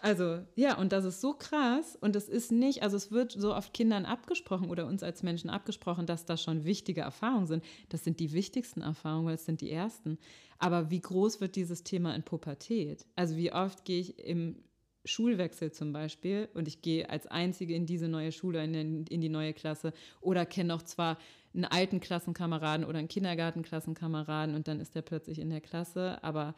[0.03, 3.55] Also ja, und das ist so krass und es ist nicht, also es wird so
[3.55, 7.65] oft Kindern abgesprochen oder uns als Menschen abgesprochen, dass das schon wichtige Erfahrungen sind.
[7.89, 10.19] Das sind die wichtigsten Erfahrungen, weil es sind die ersten.
[10.59, 13.07] Aber wie groß wird dieses Thema in Pubertät?
[13.15, 14.57] Also wie oft gehe ich im
[15.05, 19.53] Schulwechsel zum Beispiel und ich gehe als Einzige in diese neue Schule, in, die neue
[19.53, 21.17] Klasse oder kenne noch zwar
[21.55, 26.57] einen alten Klassenkameraden oder einen Kindergartenklassenkameraden und dann ist der plötzlich in der Klasse, aber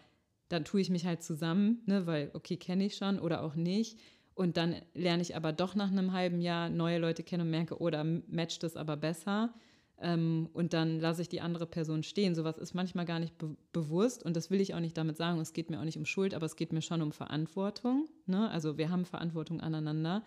[0.48, 3.98] dann tue ich mich halt zusammen, ne, weil, okay, kenne ich schon oder auch nicht.
[4.35, 7.80] Und dann lerne ich aber doch nach einem halben Jahr neue Leute kennen und merke,
[7.80, 9.54] oh, da matcht es aber besser.
[10.00, 12.35] Ähm, und dann lasse ich die andere Person stehen.
[12.35, 15.38] Sowas ist manchmal gar nicht be bewusst und das will ich auch nicht damit sagen.
[15.40, 18.09] Es geht mir auch nicht um Schuld, aber es geht mir schon um Verantwortung.
[18.26, 18.50] Ne?
[18.50, 20.24] Also wir haben Verantwortung aneinander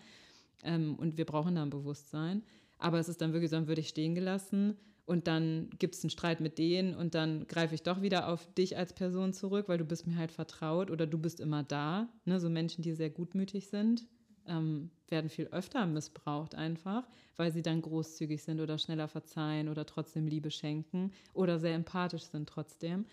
[0.64, 2.42] ähm, und wir brauchen da ein Bewusstsein.
[2.78, 4.76] Aber es ist dann wirklich so, dann würde ich stehen gelassen
[5.08, 8.46] und dann gibt es einen Streit mit denen und dann greife ich doch wieder auf
[8.52, 12.10] dich als Person zurück, weil du bist mir halt vertraut oder du bist immer da.
[12.26, 12.38] Ne?
[12.38, 14.06] So Menschen, die sehr gutmütig sind,
[14.46, 19.86] ähm, werden viel öfter missbraucht einfach, weil sie dann großzügig sind oder schneller verzeihen oder
[19.86, 23.06] trotzdem Liebe schenken oder sehr empathisch sind trotzdem.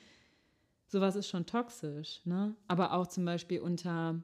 [0.88, 2.58] Sowas ist schon toxisch, ne?
[2.68, 4.22] Aber auch zum Beispiel unter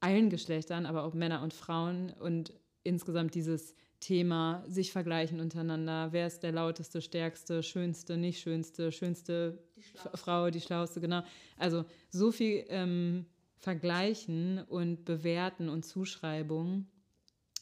[0.00, 6.08] allen Geschlechtern, aber auch Männer und Frauen und insgesamt dieses Thema sich vergleichen untereinander.
[6.12, 9.82] Wer ist der lauteste, stärkste, schönste, nicht schönste, schönste die
[10.16, 11.22] Frau, die schlauste, genau.
[11.56, 16.86] Also so viel ähm, Vergleichen und Bewerten und Zuschreibungen.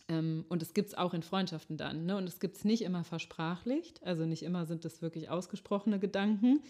[0.09, 2.07] Ähm, und es gibt es auch in Freundschaften dann.
[2.07, 2.17] Ne?
[2.17, 4.03] Und es gibt es nicht immer versprachlicht.
[4.03, 6.61] Also nicht immer sind das wirklich ausgesprochene Gedanken.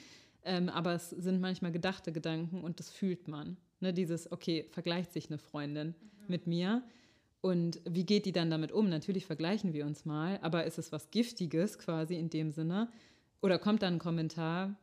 [0.45, 3.57] Ähm, aber es sind manchmal gedachte Gedanken und das fühlt man.
[3.81, 3.93] Ne?
[3.93, 5.95] Dieses, okay, vergleicht sich eine Freundin mhm.
[6.29, 6.83] mit mir
[7.41, 8.89] und wie geht die dann damit um?
[8.89, 12.89] Natürlich vergleichen wir uns mal, aber ist es was Giftiges quasi in dem Sinne?
[13.43, 14.75] Oder kommt dann ein Kommentar,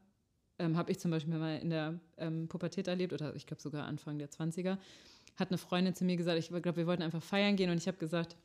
[0.60, 3.86] ähm, habe ich zum Beispiel mal in der ähm, Pubertät erlebt, oder ich glaube sogar
[3.86, 4.78] Anfang der 20er,
[5.36, 7.88] hat eine Freundin zu mir gesagt, ich glaube, wir wollten einfach feiern gehen und ich
[7.88, 8.38] habe gesagt,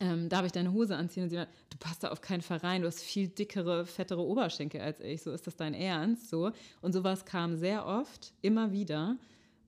[0.00, 1.24] ähm, darf ich deine Hose anziehen?
[1.24, 4.22] Und sie hat, du passt da auf keinen Fall rein, du hast viel dickere, fettere
[4.22, 6.30] Oberschenkel als ich, so ist das dein Ernst?
[6.30, 6.50] So.
[6.80, 9.16] Und sowas kam sehr oft, immer wieder.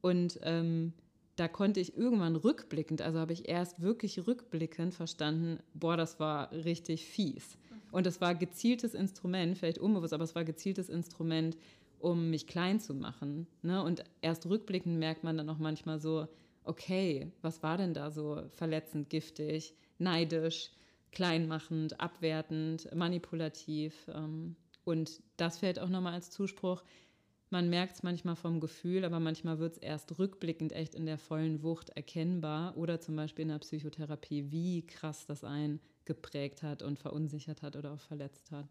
[0.00, 0.92] Und ähm,
[1.36, 6.50] da konnte ich irgendwann rückblickend, also habe ich erst wirklich rückblickend verstanden, boah, das war
[6.52, 7.58] richtig fies.
[7.92, 11.56] Und das war gezieltes Instrument, vielleicht unbewusst, aber es war gezieltes Instrument,
[11.98, 13.46] um mich klein zu machen.
[13.62, 13.82] Ne?
[13.82, 16.26] Und erst rückblickend merkt man dann auch manchmal so,
[16.64, 20.70] okay, was war denn da so verletzend, giftig, neidisch,
[21.12, 24.08] kleinmachend, abwertend, manipulativ.
[24.12, 26.82] Ähm, und das fällt auch nochmal als Zuspruch
[27.50, 31.18] man merkt es manchmal vom Gefühl, aber manchmal wird es erst rückblickend echt in der
[31.18, 36.82] vollen Wucht erkennbar oder zum Beispiel in der Psychotherapie, wie krass das einen geprägt hat
[36.82, 38.66] und verunsichert hat oder auch verletzt hat.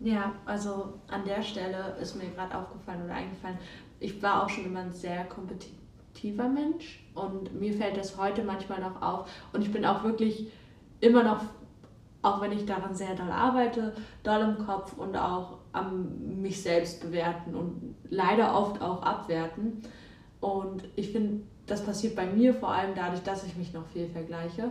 [0.00, 3.58] Ja, also an der Stelle ist mir gerade aufgefallen oder eingefallen,
[4.00, 8.80] ich war auch schon immer ein sehr kompetitiver Mensch und mir fällt das heute manchmal
[8.80, 10.48] noch auf und ich bin auch wirklich
[11.00, 11.44] immer noch,
[12.22, 17.00] auch wenn ich daran sehr doll arbeite, doll im Kopf und auch am mich selbst
[17.00, 19.82] bewerten und leider oft auch abwerten.
[20.40, 24.08] Und ich finde, das passiert bei mir vor allem dadurch, dass ich mich noch viel
[24.08, 24.70] vergleiche.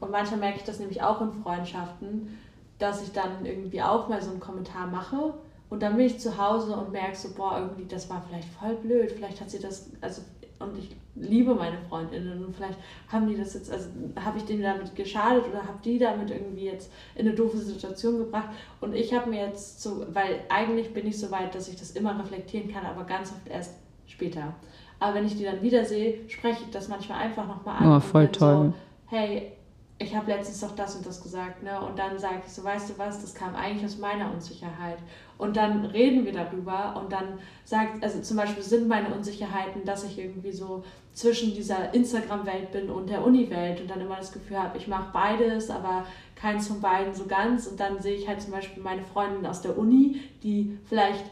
[0.00, 2.38] Und manchmal merke ich das nämlich auch in Freundschaften,
[2.78, 5.34] dass ich dann irgendwie auch mal so einen Kommentar mache
[5.68, 8.76] und dann bin ich zu Hause und merke so, boah, irgendwie, das war vielleicht voll
[8.76, 10.22] blöd, vielleicht hat sie das, also
[10.58, 13.88] und ich liebe meine Freundinnen und vielleicht haben die das jetzt, also
[14.22, 18.18] habe ich denen damit geschadet oder habe die damit irgendwie jetzt in eine doofe Situation
[18.18, 21.76] gebracht und ich habe mir jetzt so, weil eigentlich bin ich so weit, dass ich
[21.76, 23.74] das immer reflektieren kann, aber ganz oft erst
[24.06, 24.54] später.
[24.98, 27.96] Aber wenn ich die dann wiedersehe, spreche ich das manchmal einfach nochmal an.
[27.96, 28.72] Oh, voll toll.
[28.72, 29.52] So, hey,
[29.98, 31.80] ich habe letztens doch das und das gesagt, ne?
[31.80, 34.98] Und dann sage ich so, weißt du was, das kam eigentlich aus meiner Unsicherheit.
[35.38, 40.04] Und dann reden wir darüber und dann sagt, also zum Beispiel sind meine Unsicherheiten, dass
[40.04, 44.58] ich irgendwie so zwischen dieser Instagram-Welt bin und der Uni-Welt und dann immer das Gefühl
[44.58, 47.66] habe, ich mache beides, aber keins von beiden so ganz.
[47.66, 51.24] Und dann sehe ich halt zum Beispiel meine Freundin aus der Uni, die vielleicht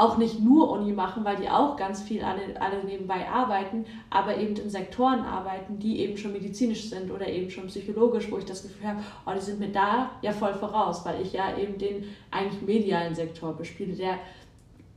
[0.00, 4.36] auch nicht nur Uni machen, weil die auch ganz viel alle, alle nebenbei arbeiten, aber
[4.38, 8.46] eben in Sektoren arbeiten, die eben schon medizinisch sind oder eben schon psychologisch, wo ich
[8.46, 11.76] das Gefühl habe, oh, die sind mir da ja voll voraus, weil ich ja eben
[11.76, 14.14] den eigentlich medialen Sektor bespiele, der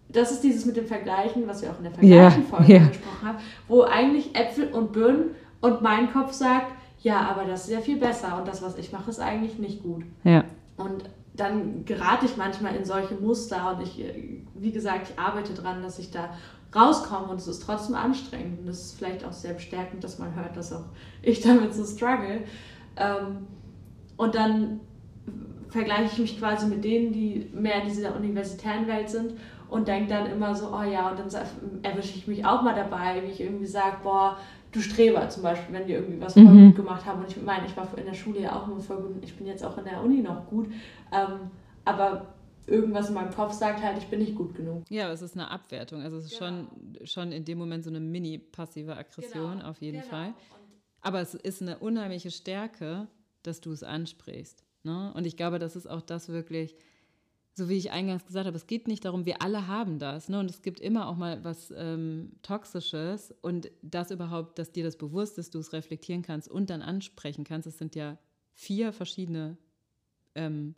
[0.10, 2.84] das ist dieses mit dem Vergleichen, was wir auch in der vergleichen Folge yeah, yeah.
[2.84, 3.38] angesprochen haben,
[3.68, 7.98] wo eigentlich Äpfel und Birnen und mein Kopf sagt, ja, aber das ist ja viel
[7.98, 10.04] besser und das, was ich mache, ist eigentlich nicht gut.
[10.24, 10.44] Ja.
[10.78, 11.04] Und
[11.36, 14.04] dann gerate ich manchmal in solche Muster und ich,
[14.56, 16.30] wie gesagt, ich arbeite daran, dass ich da
[16.76, 20.36] rauskomme und es ist trotzdem anstrengend und es ist vielleicht auch sehr bestärkend, dass man
[20.36, 20.86] hört, dass auch
[21.22, 22.42] ich damit so struggle.
[22.98, 23.48] Ähm,
[24.18, 24.80] und dann
[25.70, 29.34] vergleiche ich mich quasi mit denen, die mehr in dieser universitären Welt sind
[29.70, 31.30] und denke dann immer so, oh ja, und dann
[31.82, 34.38] erwische ich mich auch mal dabei, wie ich irgendwie sage, boah,
[34.74, 36.68] du Streber zum Beispiel, wenn die irgendwie was voll mhm.
[36.68, 37.22] gut gemacht haben.
[37.22, 39.24] Und ich meine, ich war in der Schule ja auch immer voll gut.
[39.24, 40.68] Ich bin jetzt auch in der Uni noch gut.
[41.12, 41.52] Ähm,
[41.86, 42.34] aber
[42.66, 44.84] irgendwas in meinem Kopf sagt halt, ich bin nicht gut genug.
[44.90, 46.02] Ja, es ist eine Abwertung.
[46.02, 46.66] Also es ist genau.
[46.68, 49.70] schon, schon in dem Moment so eine mini-passive Aggression genau.
[49.70, 50.10] auf jeden genau.
[50.10, 50.34] Fall.
[51.02, 53.08] Aber es ist eine unheimliche Stärke,
[53.44, 54.64] dass du es ansprichst.
[54.84, 55.14] Ne?
[55.16, 56.76] Und ich glaube, das ist auch das wirklich,
[57.56, 60.28] so wie ich eingangs gesagt habe, es geht nicht darum, wir alle haben das.
[60.28, 60.40] Ne?
[60.40, 64.98] Und es gibt immer auch mal was ähm, Toxisches und das überhaupt, dass dir das
[64.98, 67.68] bewusst ist, du es reflektieren kannst und dann ansprechen kannst.
[67.68, 68.18] Es sind ja
[68.54, 69.58] vier verschiedene
[70.34, 70.74] ähm,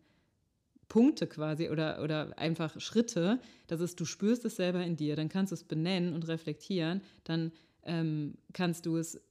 [0.89, 3.39] Punkte quasi oder, oder einfach Schritte.
[3.67, 7.01] Das ist, du spürst es selber in dir, dann kannst du es benennen und reflektieren,
[7.23, 7.51] dann
[7.83, 9.21] ähm, kannst du es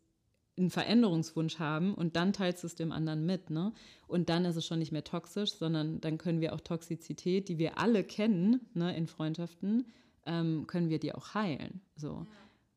[0.57, 3.51] einen Veränderungswunsch haben und dann teilst du es dem anderen mit.
[3.51, 3.73] Ne?
[4.07, 7.59] Und dann ist es schon nicht mehr toxisch, sondern dann können wir auch Toxizität, die
[7.59, 9.87] wir alle kennen ne, in Freundschaften,
[10.27, 11.81] ähm, können wir die auch heilen.
[11.97, 12.27] So.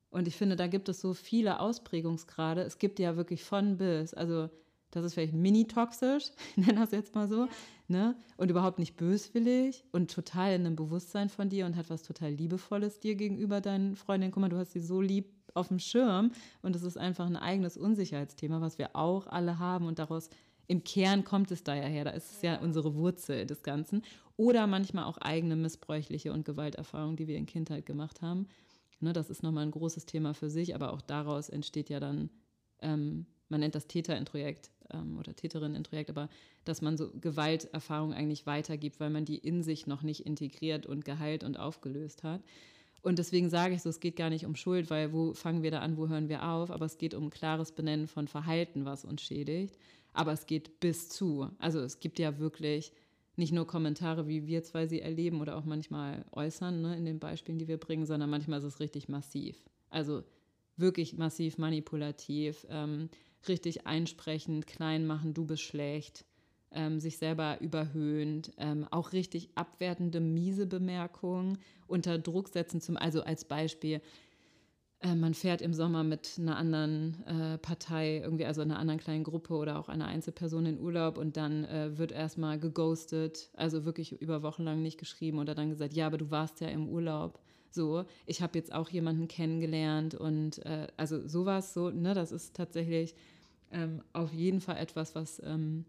[0.09, 2.61] Und ich finde, da gibt es so viele Ausprägungsgrade.
[2.61, 4.13] Es gibt ja wirklich von bis.
[4.13, 4.49] Also
[4.91, 7.49] das ist vielleicht mini-toxisch, ich nenne das jetzt mal so, ja.
[7.87, 8.15] ne?
[8.37, 12.31] Und überhaupt nicht böswillig und total in einem Bewusstsein von dir und hat was total
[12.31, 14.31] Liebevolles dir gegenüber deinen Freundinnen.
[14.31, 17.35] Guck mal, du hast sie so lieb auf dem Schirm und es ist einfach ein
[17.35, 20.29] eigenes Unsicherheitsthema, was wir auch alle haben und daraus
[20.67, 24.03] im Kern kommt es da ja her, da ist es ja unsere Wurzel des Ganzen.
[24.35, 28.47] Oder manchmal auch eigene missbräuchliche und Gewalterfahrungen, die wir in Kindheit gemacht haben.
[28.99, 32.29] Ne, das ist nochmal ein großes Thema für sich, aber auch daraus entsteht ja dann,
[32.81, 36.29] ähm, man nennt das Täterintrojekt ähm, oder Täterinnentrojekt, aber
[36.65, 41.05] dass man so Gewalterfahrungen eigentlich weitergibt, weil man die in sich noch nicht integriert und
[41.05, 42.41] geheilt und aufgelöst hat.
[43.07, 45.71] Und deswegen sage ich so, es geht gar nicht um Schuld, weil wo fangen wir
[45.71, 49.05] da an, wo hören wir auf, aber es geht um klares Benennen von Verhalten, was
[49.05, 49.77] uns schädigt.
[50.11, 51.49] Aber es geht bis zu.
[51.57, 52.91] Also es gibt ja wirklich
[53.37, 57.17] nicht nur Kommentare, wie wir zwei sie erleben oder auch manchmal äußern ne, in den
[57.17, 59.55] Beispielen, die wir bringen, sondern manchmal ist es richtig massiv.
[59.89, 60.25] Also
[60.75, 63.07] wirklich massiv manipulativ, ähm,
[63.47, 66.25] richtig einsprechend, klein machen, du bist schlecht,
[66.71, 73.21] ähm, sich selber überhöhend, ähm, auch richtig abwertende, miese Bemerkungen unter Druck setzen, zum, also
[73.23, 74.01] als Beispiel,
[74.99, 79.23] äh, man fährt im Sommer mit einer anderen äh, Partei, irgendwie also einer anderen kleinen
[79.23, 84.19] Gruppe oder auch einer Einzelperson in Urlaub und dann äh, wird erstmal geghostet, also wirklich
[84.21, 87.39] über Wochen lang nicht geschrieben oder dann gesagt, ja, aber du warst ja im Urlaub.
[87.69, 92.55] So, ich habe jetzt auch jemanden kennengelernt und äh, also sowas, so, ne, das ist
[92.55, 93.13] tatsächlich
[93.71, 95.85] ähm, auf jeden Fall etwas, was ähm,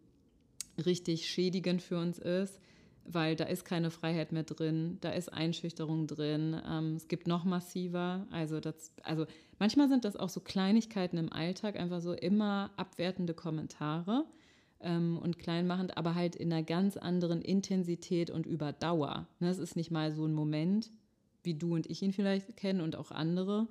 [0.85, 2.61] richtig schädigend für uns ist,
[3.05, 7.45] weil da ist keine Freiheit mehr drin, da ist Einschüchterung drin, ähm, es gibt noch
[7.45, 9.27] massiver, also das, also
[9.59, 14.25] manchmal sind das auch so Kleinigkeiten im Alltag, einfach so immer abwertende Kommentare
[14.81, 19.27] ähm, und kleinmachend, aber halt in einer ganz anderen Intensität und Überdauer.
[19.41, 20.91] Ne, es ist nicht mal so ein Moment,
[21.43, 23.69] wie du und ich ihn vielleicht kennen und auch andere,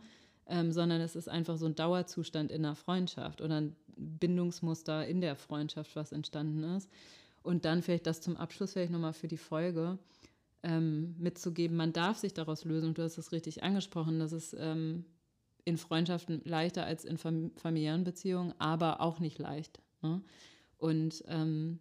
[0.50, 5.22] ähm, sondern es ist einfach so ein Dauerzustand in einer Freundschaft oder ein Bindungsmuster in
[5.22, 6.90] der Freundschaft, was entstanden ist.
[7.44, 9.98] Und dann vielleicht das zum Abschluss vielleicht nochmal für die Folge
[10.64, 12.94] ähm, mitzugeben, man darf sich daraus lösen.
[12.94, 15.06] Du hast es richtig angesprochen, dass es ähm,
[15.66, 19.80] in Freundschaften leichter als in fam familiären Beziehungen, aber auch nicht leicht.
[20.02, 20.22] Ne?
[20.78, 21.80] Und ähm,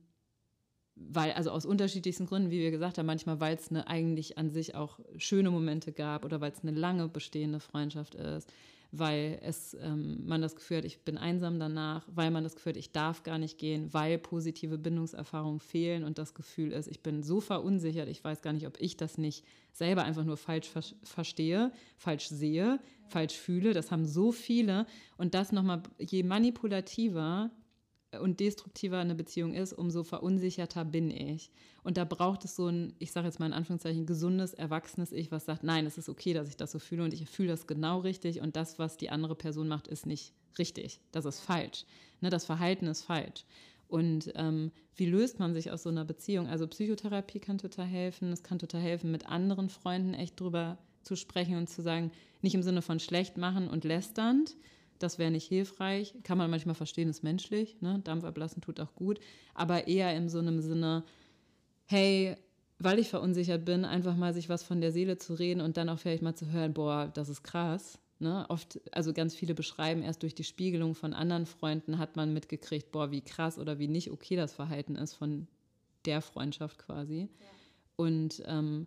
[0.96, 4.50] weil, also aus unterschiedlichsten Gründen, wie wir gesagt haben, manchmal, weil es eine eigentlich an
[4.50, 8.50] sich auch schöne Momente gab oder weil es eine lange bestehende Freundschaft ist,
[8.92, 12.72] weil es, ähm, man das Gefühl hat, ich bin einsam danach, weil man das Gefühl
[12.72, 17.02] hat, ich darf gar nicht gehen, weil positive Bindungserfahrungen fehlen und das Gefühl ist, ich
[17.02, 20.68] bin so verunsichert, ich weiß gar nicht, ob ich das nicht selber einfach nur falsch
[20.68, 23.74] ver verstehe, falsch sehe, falsch fühle.
[23.74, 24.87] Das haben so viele
[25.18, 27.50] und das nochmal, je manipulativer
[28.20, 31.50] und destruktiver eine Beziehung ist, umso verunsicherter bin ich.
[31.83, 35.31] Und da braucht es so ein, ich sage jetzt mal in Anführungszeichen, gesundes, erwachsenes Ich,
[35.31, 37.66] was sagt, nein, es ist okay, dass ich das so fühle und ich fühle das
[37.66, 41.00] genau richtig und das, was die andere Person macht, ist nicht richtig.
[41.12, 41.85] Das ist falsch.
[42.20, 43.44] Ne, das Verhalten ist falsch.
[43.88, 46.48] Und ähm, wie löst man sich aus so einer Beziehung?
[46.48, 48.33] Also Psychotherapie kann total helfen.
[48.33, 52.11] Es kann total helfen, mit anderen Freunden echt drüber zu sprechen und zu sagen,
[52.42, 54.57] nicht im Sinne von schlecht machen und lästernd,
[54.98, 56.14] das wäre nicht hilfreich.
[56.22, 57.80] Kann man manchmal verstehen, ist menschlich.
[57.80, 58.00] Ne?
[58.04, 59.20] Dampf ablassen tut auch gut.
[59.54, 61.04] Aber eher in so einem Sinne,
[61.87, 62.37] hey,
[62.78, 65.88] weil ich verunsichert bin, einfach mal sich was von der Seele zu reden und dann
[65.88, 67.98] auch vielleicht mal zu hören, boah, das ist krass.
[68.18, 68.46] Ne?
[68.48, 72.92] Oft, also ganz viele beschreiben, erst durch die Spiegelung von anderen Freunden hat man mitgekriegt,
[72.92, 75.46] boah, wie krass oder wie nicht okay das Verhalten ist von
[76.04, 77.20] der Freundschaft quasi.
[77.20, 77.46] Ja.
[77.96, 78.87] Und ähm,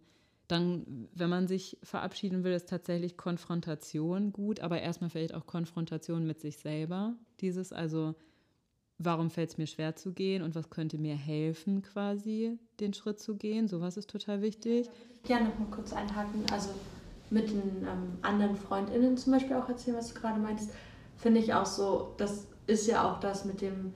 [0.50, 6.26] dann, wenn man sich verabschieden will, ist tatsächlich Konfrontation gut, aber erstmal vielleicht auch Konfrontation
[6.26, 7.14] mit sich selber.
[7.40, 8.16] Dieses, also,
[8.98, 13.20] warum fällt es mir schwer zu gehen und was könnte mir helfen, quasi den Schritt
[13.20, 13.68] zu gehen?
[13.68, 14.88] Sowas ist total wichtig.
[14.88, 16.44] Ja, ich gerne noch mal kurz einhaken.
[16.52, 16.70] Also,
[17.30, 20.72] mit den ähm, anderen FreundInnen zum Beispiel auch erzählen, was du gerade meinst,
[21.16, 23.94] finde ich auch so, das ist ja auch das mit dem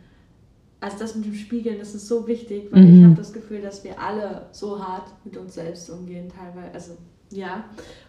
[0.83, 2.97] also das mit dem Spiegeln, das ist so wichtig, weil mhm.
[2.97, 6.73] ich habe das Gefühl, dass wir alle so hart mit uns selbst umgehen, teilweise.
[6.73, 6.97] Also
[7.31, 7.63] ja,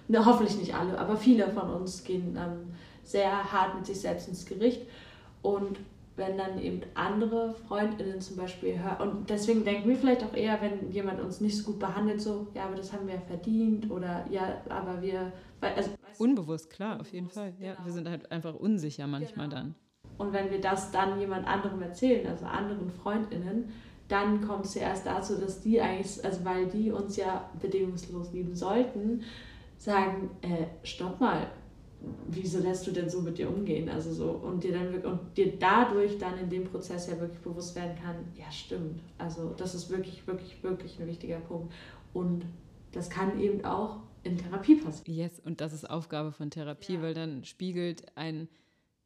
[0.08, 4.26] ne, hoffentlich nicht alle, aber viele von uns gehen ähm, sehr hart mit sich selbst
[4.26, 4.82] ins Gericht.
[5.40, 5.78] Und
[6.16, 9.08] wenn dann eben andere Freundinnen zum Beispiel hören.
[9.08, 12.48] Und deswegen denken wir vielleicht auch eher, wenn jemand uns nicht so gut behandelt, so,
[12.54, 15.32] ja, aber das haben wir verdient oder ja, aber wir.
[15.60, 17.54] Also, Unbewusst, klar, auf jeden Fall.
[17.60, 17.84] Ja, genau.
[17.84, 19.60] wir sind halt einfach unsicher manchmal genau.
[19.60, 19.74] dann.
[20.18, 23.72] Und wenn wir das dann jemand anderem erzählen, also anderen Freundinnen,
[24.08, 28.32] dann kommt es ja erst dazu, dass die eigentlich, also weil die uns ja bedingungslos
[28.32, 29.22] lieben sollten,
[29.78, 31.48] sagen, äh, stopp mal,
[32.28, 33.88] wieso lässt du denn so mit dir umgehen?
[33.88, 37.74] Also so, und dir dann und dir dadurch dann in dem Prozess ja wirklich bewusst
[37.76, 39.00] werden kann, ja stimmt.
[39.18, 41.72] Also das ist wirklich, wirklich, wirklich ein wichtiger Punkt.
[42.12, 42.44] Und
[42.92, 45.16] das kann eben auch in Therapie passieren.
[45.16, 47.02] Yes, und das ist Aufgabe von Therapie, ja.
[47.02, 48.48] weil dann spiegelt ein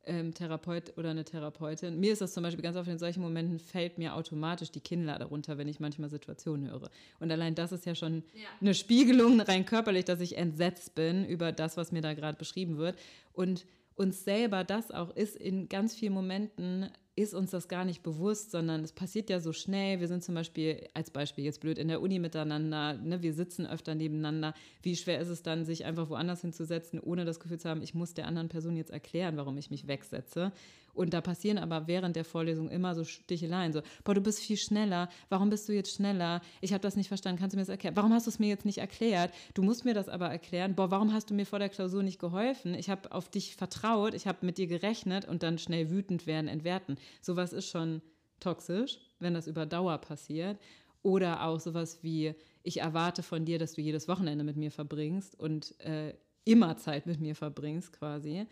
[0.08, 2.00] ähm, Therapeut oder eine Therapeutin.
[2.00, 5.26] Mir ist das zum Beispiel ganz oft in solchen Momenten fällt mir automatisch die Kinnlade
[5.26, 6.90] runter, wenn ich manchmal Situationen höre.
[7.20, 8.48] Und allein das ist ja schon ja.
[8.60, 12.78] eine Spiegelung rein körperlich, dass ich entsetzt bin über das, was mir da gerade beschrieben
[12.78, 12.98] wird.
[13.32, 18.02] Und uns selber das auch ist in ganz vielen Momenten ist uns das gar nicht
[18.02, 20.00] bewusst, sondern es passiert ja so schnell.
[20.00, 23.66] Wir sind zum Beispiel, als Beispiel jetzt blöd, in der Uni miteinander, ne, wir sitzen
[23.66, 24.54] öfter nebeneinander.
[24.82, 27.94] Wie schwer ist es dann, sich einfach woanders hinzusetzen, ohne das Gefühl zu haben, ich
[27.94, 30.52] muss der anderen Person jetzt erklären, warum ich mich wegsetze.
[30.98, 34.56] Und da passieren aber während der Vorlesung immer so Sticheleien, so, boah, du bist viel
[34.56, 36.40] schneller, warum bist du jetzt schneller?
[36.60, 37.94] Ich habe das nicht verstanden, kannst du mir das erklären?
[37.94, 39.32] Warum hast du es mir jetzt nicht erklärt?
[39.54, 40.74] Du musst mir das aber erklären.
[40.74, 42.74] Boah, warum hast du mir vor der Klausur nicht geholfen?
[42.74, 46.48] Ich habe auf dich vertraut, ich habe mit dir gerechnet und dann schnell wütend werden,
[46.48, 46.98] entwerten.
[47.20, 48.02] Sowas ist schon
[48.40, 50.58] toxisch, wenn das über Dauer passiert.
[51.02, 52.34] Oder auch sowas wie,
[52.64, 57.06] ich erwarte von dir, dass du jedes Wochenende mit mir verbringst und äh, immer Zeit
[57.06, 58.46] mit mir verbringst quasi.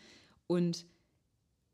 [0.46, 0.86] Und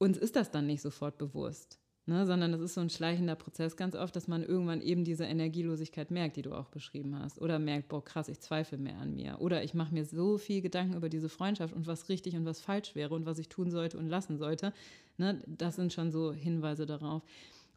[0.02, 2.26] uns ist das dann nicht sofort bewusst, ne?
[2.26, 6.10] sondern das ist so ein schleichender Prozess ganz oft, dass man irgendwann eben diese Energielosigkeit
[6.10, 7.40] merkt, die du auch beschrieben hast.
[7.40, 9.40] Oder merkt, boah, krass, ich zweifle mehr an mir.
[9.40, 12.60] Oder ich mache mir so viel Gedanken über diese Freundschaft und was richtig und was
[12.60, 14.72] falsch wäre und was ich tun sollte und lassen sollte.
[15.18, 15.40] Ne?
[15.46, 17.22] Das sind schon so Hinweise darauf.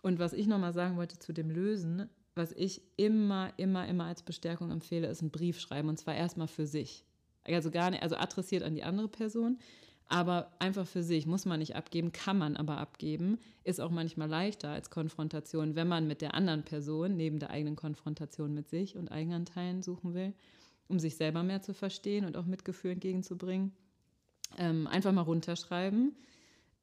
[0.01, 4.23] Und was ich nochmal sagen wollte zu dem Lösen, was ich immer, immer, immer als
[4.23, 7.05] Bestärkung empfehle, ist ein Brief schreiben und zwar erstmal für sich.
[7.43, 9.59] Also gar nicht, also adressiert an die andere Person,
[10.07, 14.29] aber einfach für sich muss man nicht abgeben, kann man aber abgeben, ist auch manchmal
[14.29, 18.97] leichter als Konfrontation, wenn man mit der anderen Person neben der eigenen Konfrontation mit sich
[18.97, 20.33] und Eigenanteilen suchen will,
[20.87, 23.71] um sich selber mehr zu verstehen und auch Mitgefühl entgegenzubringen.
[24.57, 26.15] Ähm, einfach mal runterschreiben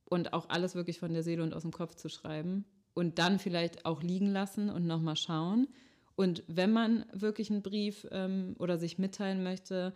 [0.07, 3.39] und auch alles wirklich von der Seele und aus dem Kopf zu schreiben und dann
[3.39, 5.69] vielleicht auch liegen lassen und nochmal schauen.
[6.17, 9.95] Und wenn man wirklich einen Brief ähm, oder sich mitteilen möchte,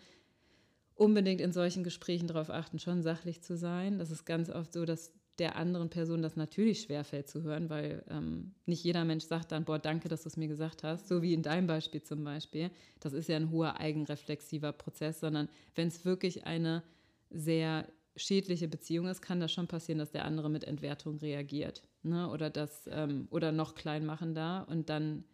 [0.97, 3.99] unbedingt in solchen Gesprächen darauf achten, schon sachlich zu sein.
[3.99, 8.03] Das ist ganz oft so, dass der anderen Person das natürlich schwerfällt zu hören, weil
[8.09, 11.21] ähm, nicht jeder Mensch sagt dann, boah, danke, dass du es mir gesagt hast, so
[11.21, 12.71] wie in deinem Beispiel zum Beispiel.
[13.01, 16.83] Das ist ja ein hoher eigenreflexiver Prozess, sondern wenn es wirklich eine
[17.29, 17.87] sehr
[18.17, 22.31] schädliche Beziehung ist, kann das schon passieren, dass der andere mit Entwertung reagiert ne?
[22.31, 25.25] oder, das, ähm, oder noch klein machen da und dann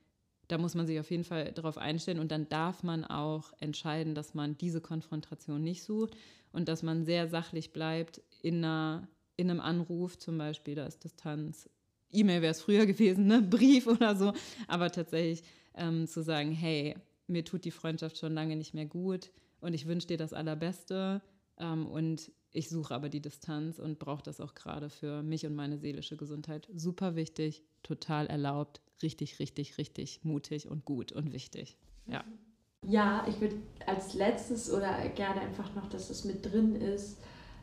[0.52, 4.14] da muss man sich auf jeden Fall darauf einstellen und dann darf man auch entscheiden,
[4.14, 6.14] dass man diese Konfrontation nicht sucht
[6.52, 11.04] und dass man sehr sachlich bleibt in, einer, in einem Anruf, zum Beispiel, da ist
[11.04, 11.70] Distanz.
[12.10, 13.40] E-Mail wäre es früher gewesen, ne?
[13.40, 14.34] Brief oder so,
[14.68, 15.42] aber tatsächlich
[15.74, 16.96] ähm, zu sagen, hey,
[17.26, 19.30] mir tut die Freundschaft schon lange nicht mehr gut
[19.62, 21.22] und ich wünsche dir das Allerbeste
[21.62, 25.54] ähm, und ich suche aber die Distanz und brauche das auch gerade für mich und
[25.54, 26.68] meine seelische Gesundheit.
[26.74, 31.78] Super wichtig, total erlaubt, richtig, richtig, richtig mutig und gut und wichtig.
[32.06, 32.24] Ja.
[32.84, 33.56] Ja, ich würde
[33.86, 37.22] als letztes oder gerne einfach noch, dass es mit drin ist,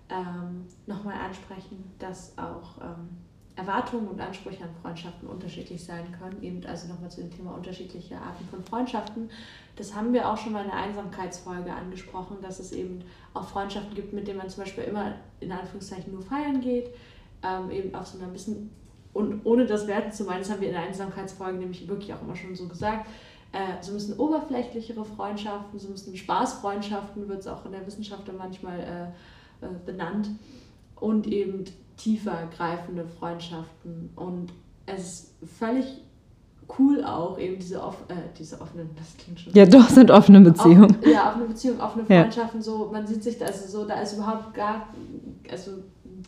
[0.10, 3.10] ähm, nochmal ansprechen, dass auch ähm,
[3.60, 6.41] Erwartungen und Ansprüche an Freundschaften unterschiedlich sein können.
[6.41, 9.30] Eben also nochmal zu dem Thema unterschiedliche Arten von Freundschaften.
[9.76, 13.03] Das haben wir auch schon mal in der Einsamkeitsfolge angesprochen, dass es eben
[13.34, 16.89] auch Freundschaften gibt, mit denen man zum Beispiel immer in Anführungszeichen nur feiern geht,
[17.43, 18.72] ähm, eben auf so einer bisschen,
[19.14, 22.22] und ohne das werten zu meinen, das haben wir in der Einsamkeitsfolge nämlich wirklich auch
[22.22, 23.07] immer schon so gesagt,
[23.51, 28.38] äh, so müssen oberflächlichere Freundschaften, so müssen Spaßfreundschaften, wird es auch in der Wissenschaft dann
[28.38, 30.30] manchmal äh, äh, benannt,
[30.99, 31.64] und eben
[32.00, 34.10] tiefer greifende Freundschaften.
[34.16, 34.54] Und
[34.86, 35.86] es ist völlig
[36.78, 39.54] cool auch, eben diese, off äh, diese offenen, das klingt schon.
[39.54, 40.97] Ja, doch, sind offene Beziehungen.
[41.02, 42.64] Off, ja, offene Beziehungen, offene Freundschaften, ja.
[42.64, 44.88] so, man sieht sich da, also so, da ist überhaupt gar,
[45.52, 45.72] also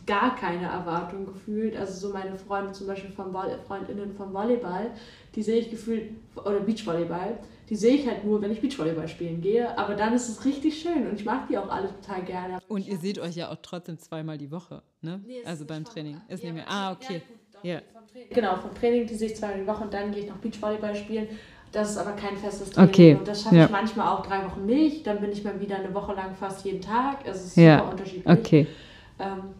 [0.06, 1.76] gar keine Erwartung gefühlt.
[1.76, 3.34] Also so meine Freunde zum Beispiel vom
[3.66, 4.90] Freundinnen vom Volleyball,
[5.34, 7.38] die sehe ich gefühlt, oder Beachvolleyball,
[7.72, 9.78] die sehe ich halt nur, wenn ich Beachvolleyball spielen gehe.
[9.78, 12.58] Aber dann ist es richtig schön und ich mag die auch alle total gerne.
[12.68, 15.22] Und ihr seht euch ja auch trotzdem zweimal die Woche, ne?
[15.26, 16.20] Nee, also beim Training.
[16.28, 16.66] Ist ja, nicht mehr.
[16.68, 17.22] Ah, okay.
[17.62, 18.34] Ja, gut, ja.
[18.34, 20.94] Genau, vom Training, die sehe ich zweimal die Woche und dann gehe ich noch Beachvolleyball
[20.94, 21.28] spielen.
[21.72, 22.90] Das ist aber kein festes Training.
[22.90, 23.14] Okay.
[23.14, 23.64] Und das schaffe ja.
[23.64, 25.06] ich manchmal auch drei Wochen nicht.
[25.06, 27.20] Dann bin ich mal wieder eine Woche lang fast jeden Tag.
[27.24, 28.26] Es ist super unterschiedlich.
[28.26, 28.66] Okay.
[29.18, 29.54] Ähm,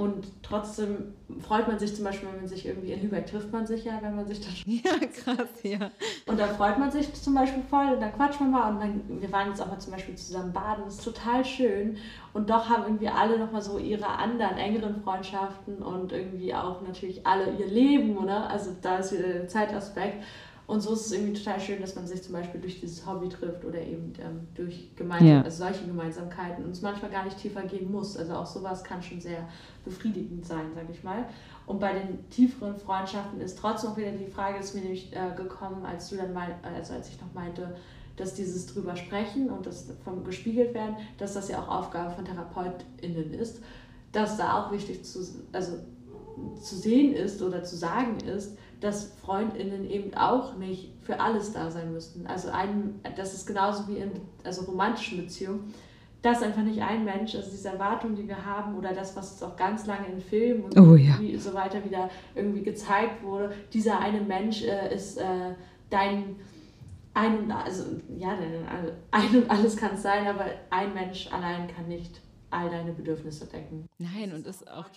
[0.00, 3.66] Und trotzdem freut man sich zum Beispiel, wenn man sich irgendwie in Lübeck trifft man
[3.66, 5.90] sich ja, wenn man sich dann Ja, krass, ja.
[6.24, 9.20] Und dann freut man sich zum Beispiel voll und dann quatscht man mal und dann,
[9.20, 11.98] wir waren jetzt auch mal zum Beispiel zusammen baden, das ist total schön.
[12.32, 17.26] Und doch haben irgendwie alle nochmal so ihre anderen engeren Freundschaften und irgendwie auch natürlich
[17.26, 18.48] alle ihr Leben, oder?
[18.48, 20.24] Also da ist wieder der Zeitaspekt.
[20.70, 23.28] Und so ist es irgendwie total schön, dass man sich zum Beispiel durch dieses Hobby
[23.28, 25.42] trifft oder eben ähm, durch gemeinsam, ja.
[25.42, 28.16] also solche Gemeinsamkeiten und es manchmal gar nicht tiefer gehen muss.
[28.16, 29.48] Also auch sowas kann schon sehr
[29.84, 31.24] befriedigend sein, sag ich mal.
[31.66, 35.34] Und bei den tieferen Freundschaften ist trotzdem auch wieder die Frage, ist mir nämlich äh,
[35.34, 37.74] gekommen, als du dann mal, also als ich noch meinte,
[38.16, 42.24] dass dieses drüber sprechen und das vom gespiegelt werden, dass das ja auch Aufgabe von
[42.24, 43.60] TherapeutInnen ist,
[44.12, 45.18] dass da auch wichtig zu,
[45.50, 45.72] also
[46.62, 51.70] zu sehen ist oder zu sagen ist, dass FreundInnen eben auch nicht für alles da
[51.70, 52.26] sein müssten.
[52.26, 54.10] Also ein, das ist genauso wie in
[54.44, 55.74] also romantischen Beziehungen,
[56.22, 59.42] dass einfach nicht ein Mensch, also diese Erwartung, die wir haben, oder das, was uns
[59.42, 61.16] auch ganz lange in Filmen und oh, ja.
[61.38, 65.54] so weiter wieder irgendwie gezeigt wurde, dieser eine Mensch äh, ist äh,
[65.88, 66.36] dein
[67.12, 67.84] ein und also
[68.16, 68.36] ja,
[69.10, 72.20] ein und alles kann es sein, aber ein Mensch allein kann nicht
[72.50, 73.88] all deine Bedürfnisse decken.
[73.98, 74.90] Nein, und ist auch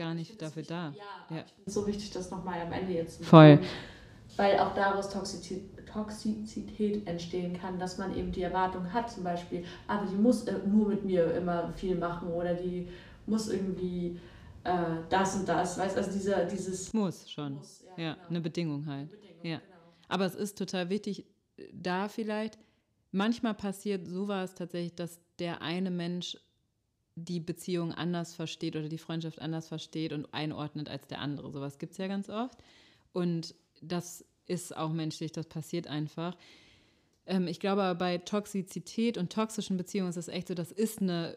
[0.00, 0.94] gar nicht dafür da.
[1.28, 1.44] Ja, ja.
[1.66, 3.56] so wichtig, das nochmal am Ende jetzt zu Voll.
[3.56, 3.66] Machen,
[4.36, 9.64] weil auch daraus Toxizität, Toxizität entstehen kann, dass man eben die Erwartung hat, zum Beispiel,
[9.86, 12.88] aber die muss äh, nur mit mir immer viel machen oder die
[13.26, 14.18] muss irgendwie
[14.64, 14.72] äh,
[15.10, 16.92] das und das, weißt also dieser, dieses.
[16.94, 17.56] Muss schon.
[17.56, 18.28] Muss, ja, ja genau.
[18.28, 19.10] eine Bedingung halt.
[19.10, 19.58] Eine Bedingung, ja.
[19.58, 19.80] Genau.
[20.08, 21.26] Aber es ist total wichtig,
[21.74, 22.58] da vielleicht,
[23.12, 26.38] manchmal passiert sowas tatsächlich, dass der eine Mensch
[27.24, 31.50] die Beziehung anders versteht oder die Freundschaft anders versteht und einordnet als der andere.
[31.50, 32.58] Sowas gibt es ja ganz oft.
[33.12, 36.36] Und das ist auch menschlich, das passiert einfach.
[37.26, 41.36] Ähm, ich glaube, bei Toxizität und toxischen Beziehungen ist es echt so, das ist eine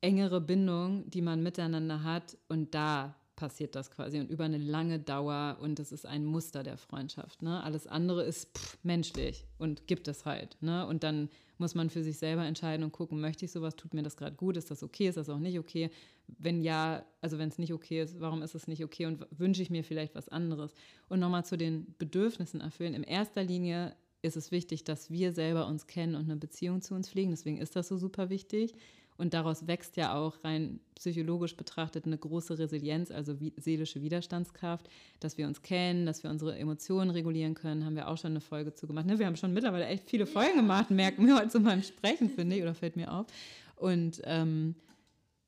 [0.00, 4.98] engere Bindung, die man miteinander hat und da passiert das quasi und über eine lange
[4.98, 7.40] Dauer und das ist ein Muster der Freundschaft.
[7.40, 7.62] Ne?
[7.62, 10.56] Alles andere ist pff, menschlich und gibt es halt.
[10.60, 10.84] Ne?
[10.84, 14.02] Und dann muss man für sich selber entscheiden und gucken, möchte ich sowas, tut mir
[14.02, 15.90] das gerade gut, ist das okay, ist das auch nicht okay?
[16.26, 19.62] Wenn ja, also wenn es nicht okay ist, warum ist es nicht okay und wünsche
[19.62, 20.74] ich mir vielleicht was anderes?
[21.08, 22.94] Und nochmal zu den Bedürfnissen erfüllen.
[22.94, 26.96] In erster Linie ist es wichtig, dass wir selber uns kennen und eine Beziehung zu
[26.96, 27.30] uns pflegen.
[27.30, 28.74] Deswegen ist das so super wichtig.
[29.18, 34.88] Und daraus wächst ja auch rein psychologisch betrachtet eine große Resilienz, also wie, seelische Widerstandskraft,
[35.18, 37.84] dass wir uns kennen, dass wir unsere Emotionen regulieren können.
[37.84, 39.06] Haben wir auch schon eine Folge zu gemacht.
[39.06, 39.18] Ne?
[39.18, 42.54] Wir haben schon mittlerweile echt viele Folgen gemacht, merken wir heute zu meinem Sprechen, finde
[42.56, 43.26] ich, oder fällt mir auf.
[43.74, 44.76] Und ähm,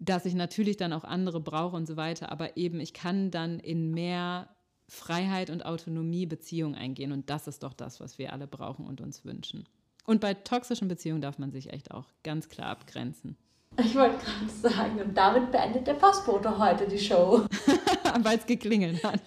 [0.00, 3.60] dass ich natürlich dann auch andere brauche und so weiter, aber eben ich kann dann
[3.60, 4.48] in mehr
[4.88, 9.00] Freiheit und Autonomie Beziehungen eingehen und das ist doch das, was wir alle brauchen und
[9.00, 9.68] uns wünschen.
[10.06, 13.36] Und bei toxischen Beziehungen darf man sich echt auch ganz klar abgrenzen.
[13.84, 17.42] Ich wollte gerade sagen, und damit beendet der Postbote heute die Show.
[18.22, 19.20] Weil es geklingelt hat.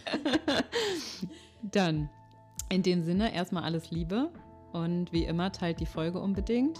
[1.63, 2.09] Dann,
[2.69, 4.29] in dem Sinne, erstmal alles Liebe
[4.73, 6.79] und wie immer teilt die Folge unbedingt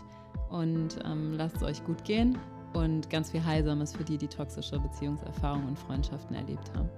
[0.50, 2.38] und ähm, lasst es euch gut gehen
[2.74, 6.90] und ganz viel Heilsames für die, die toxische Beziehungserfahrungen und Freundschaften erlebt haben.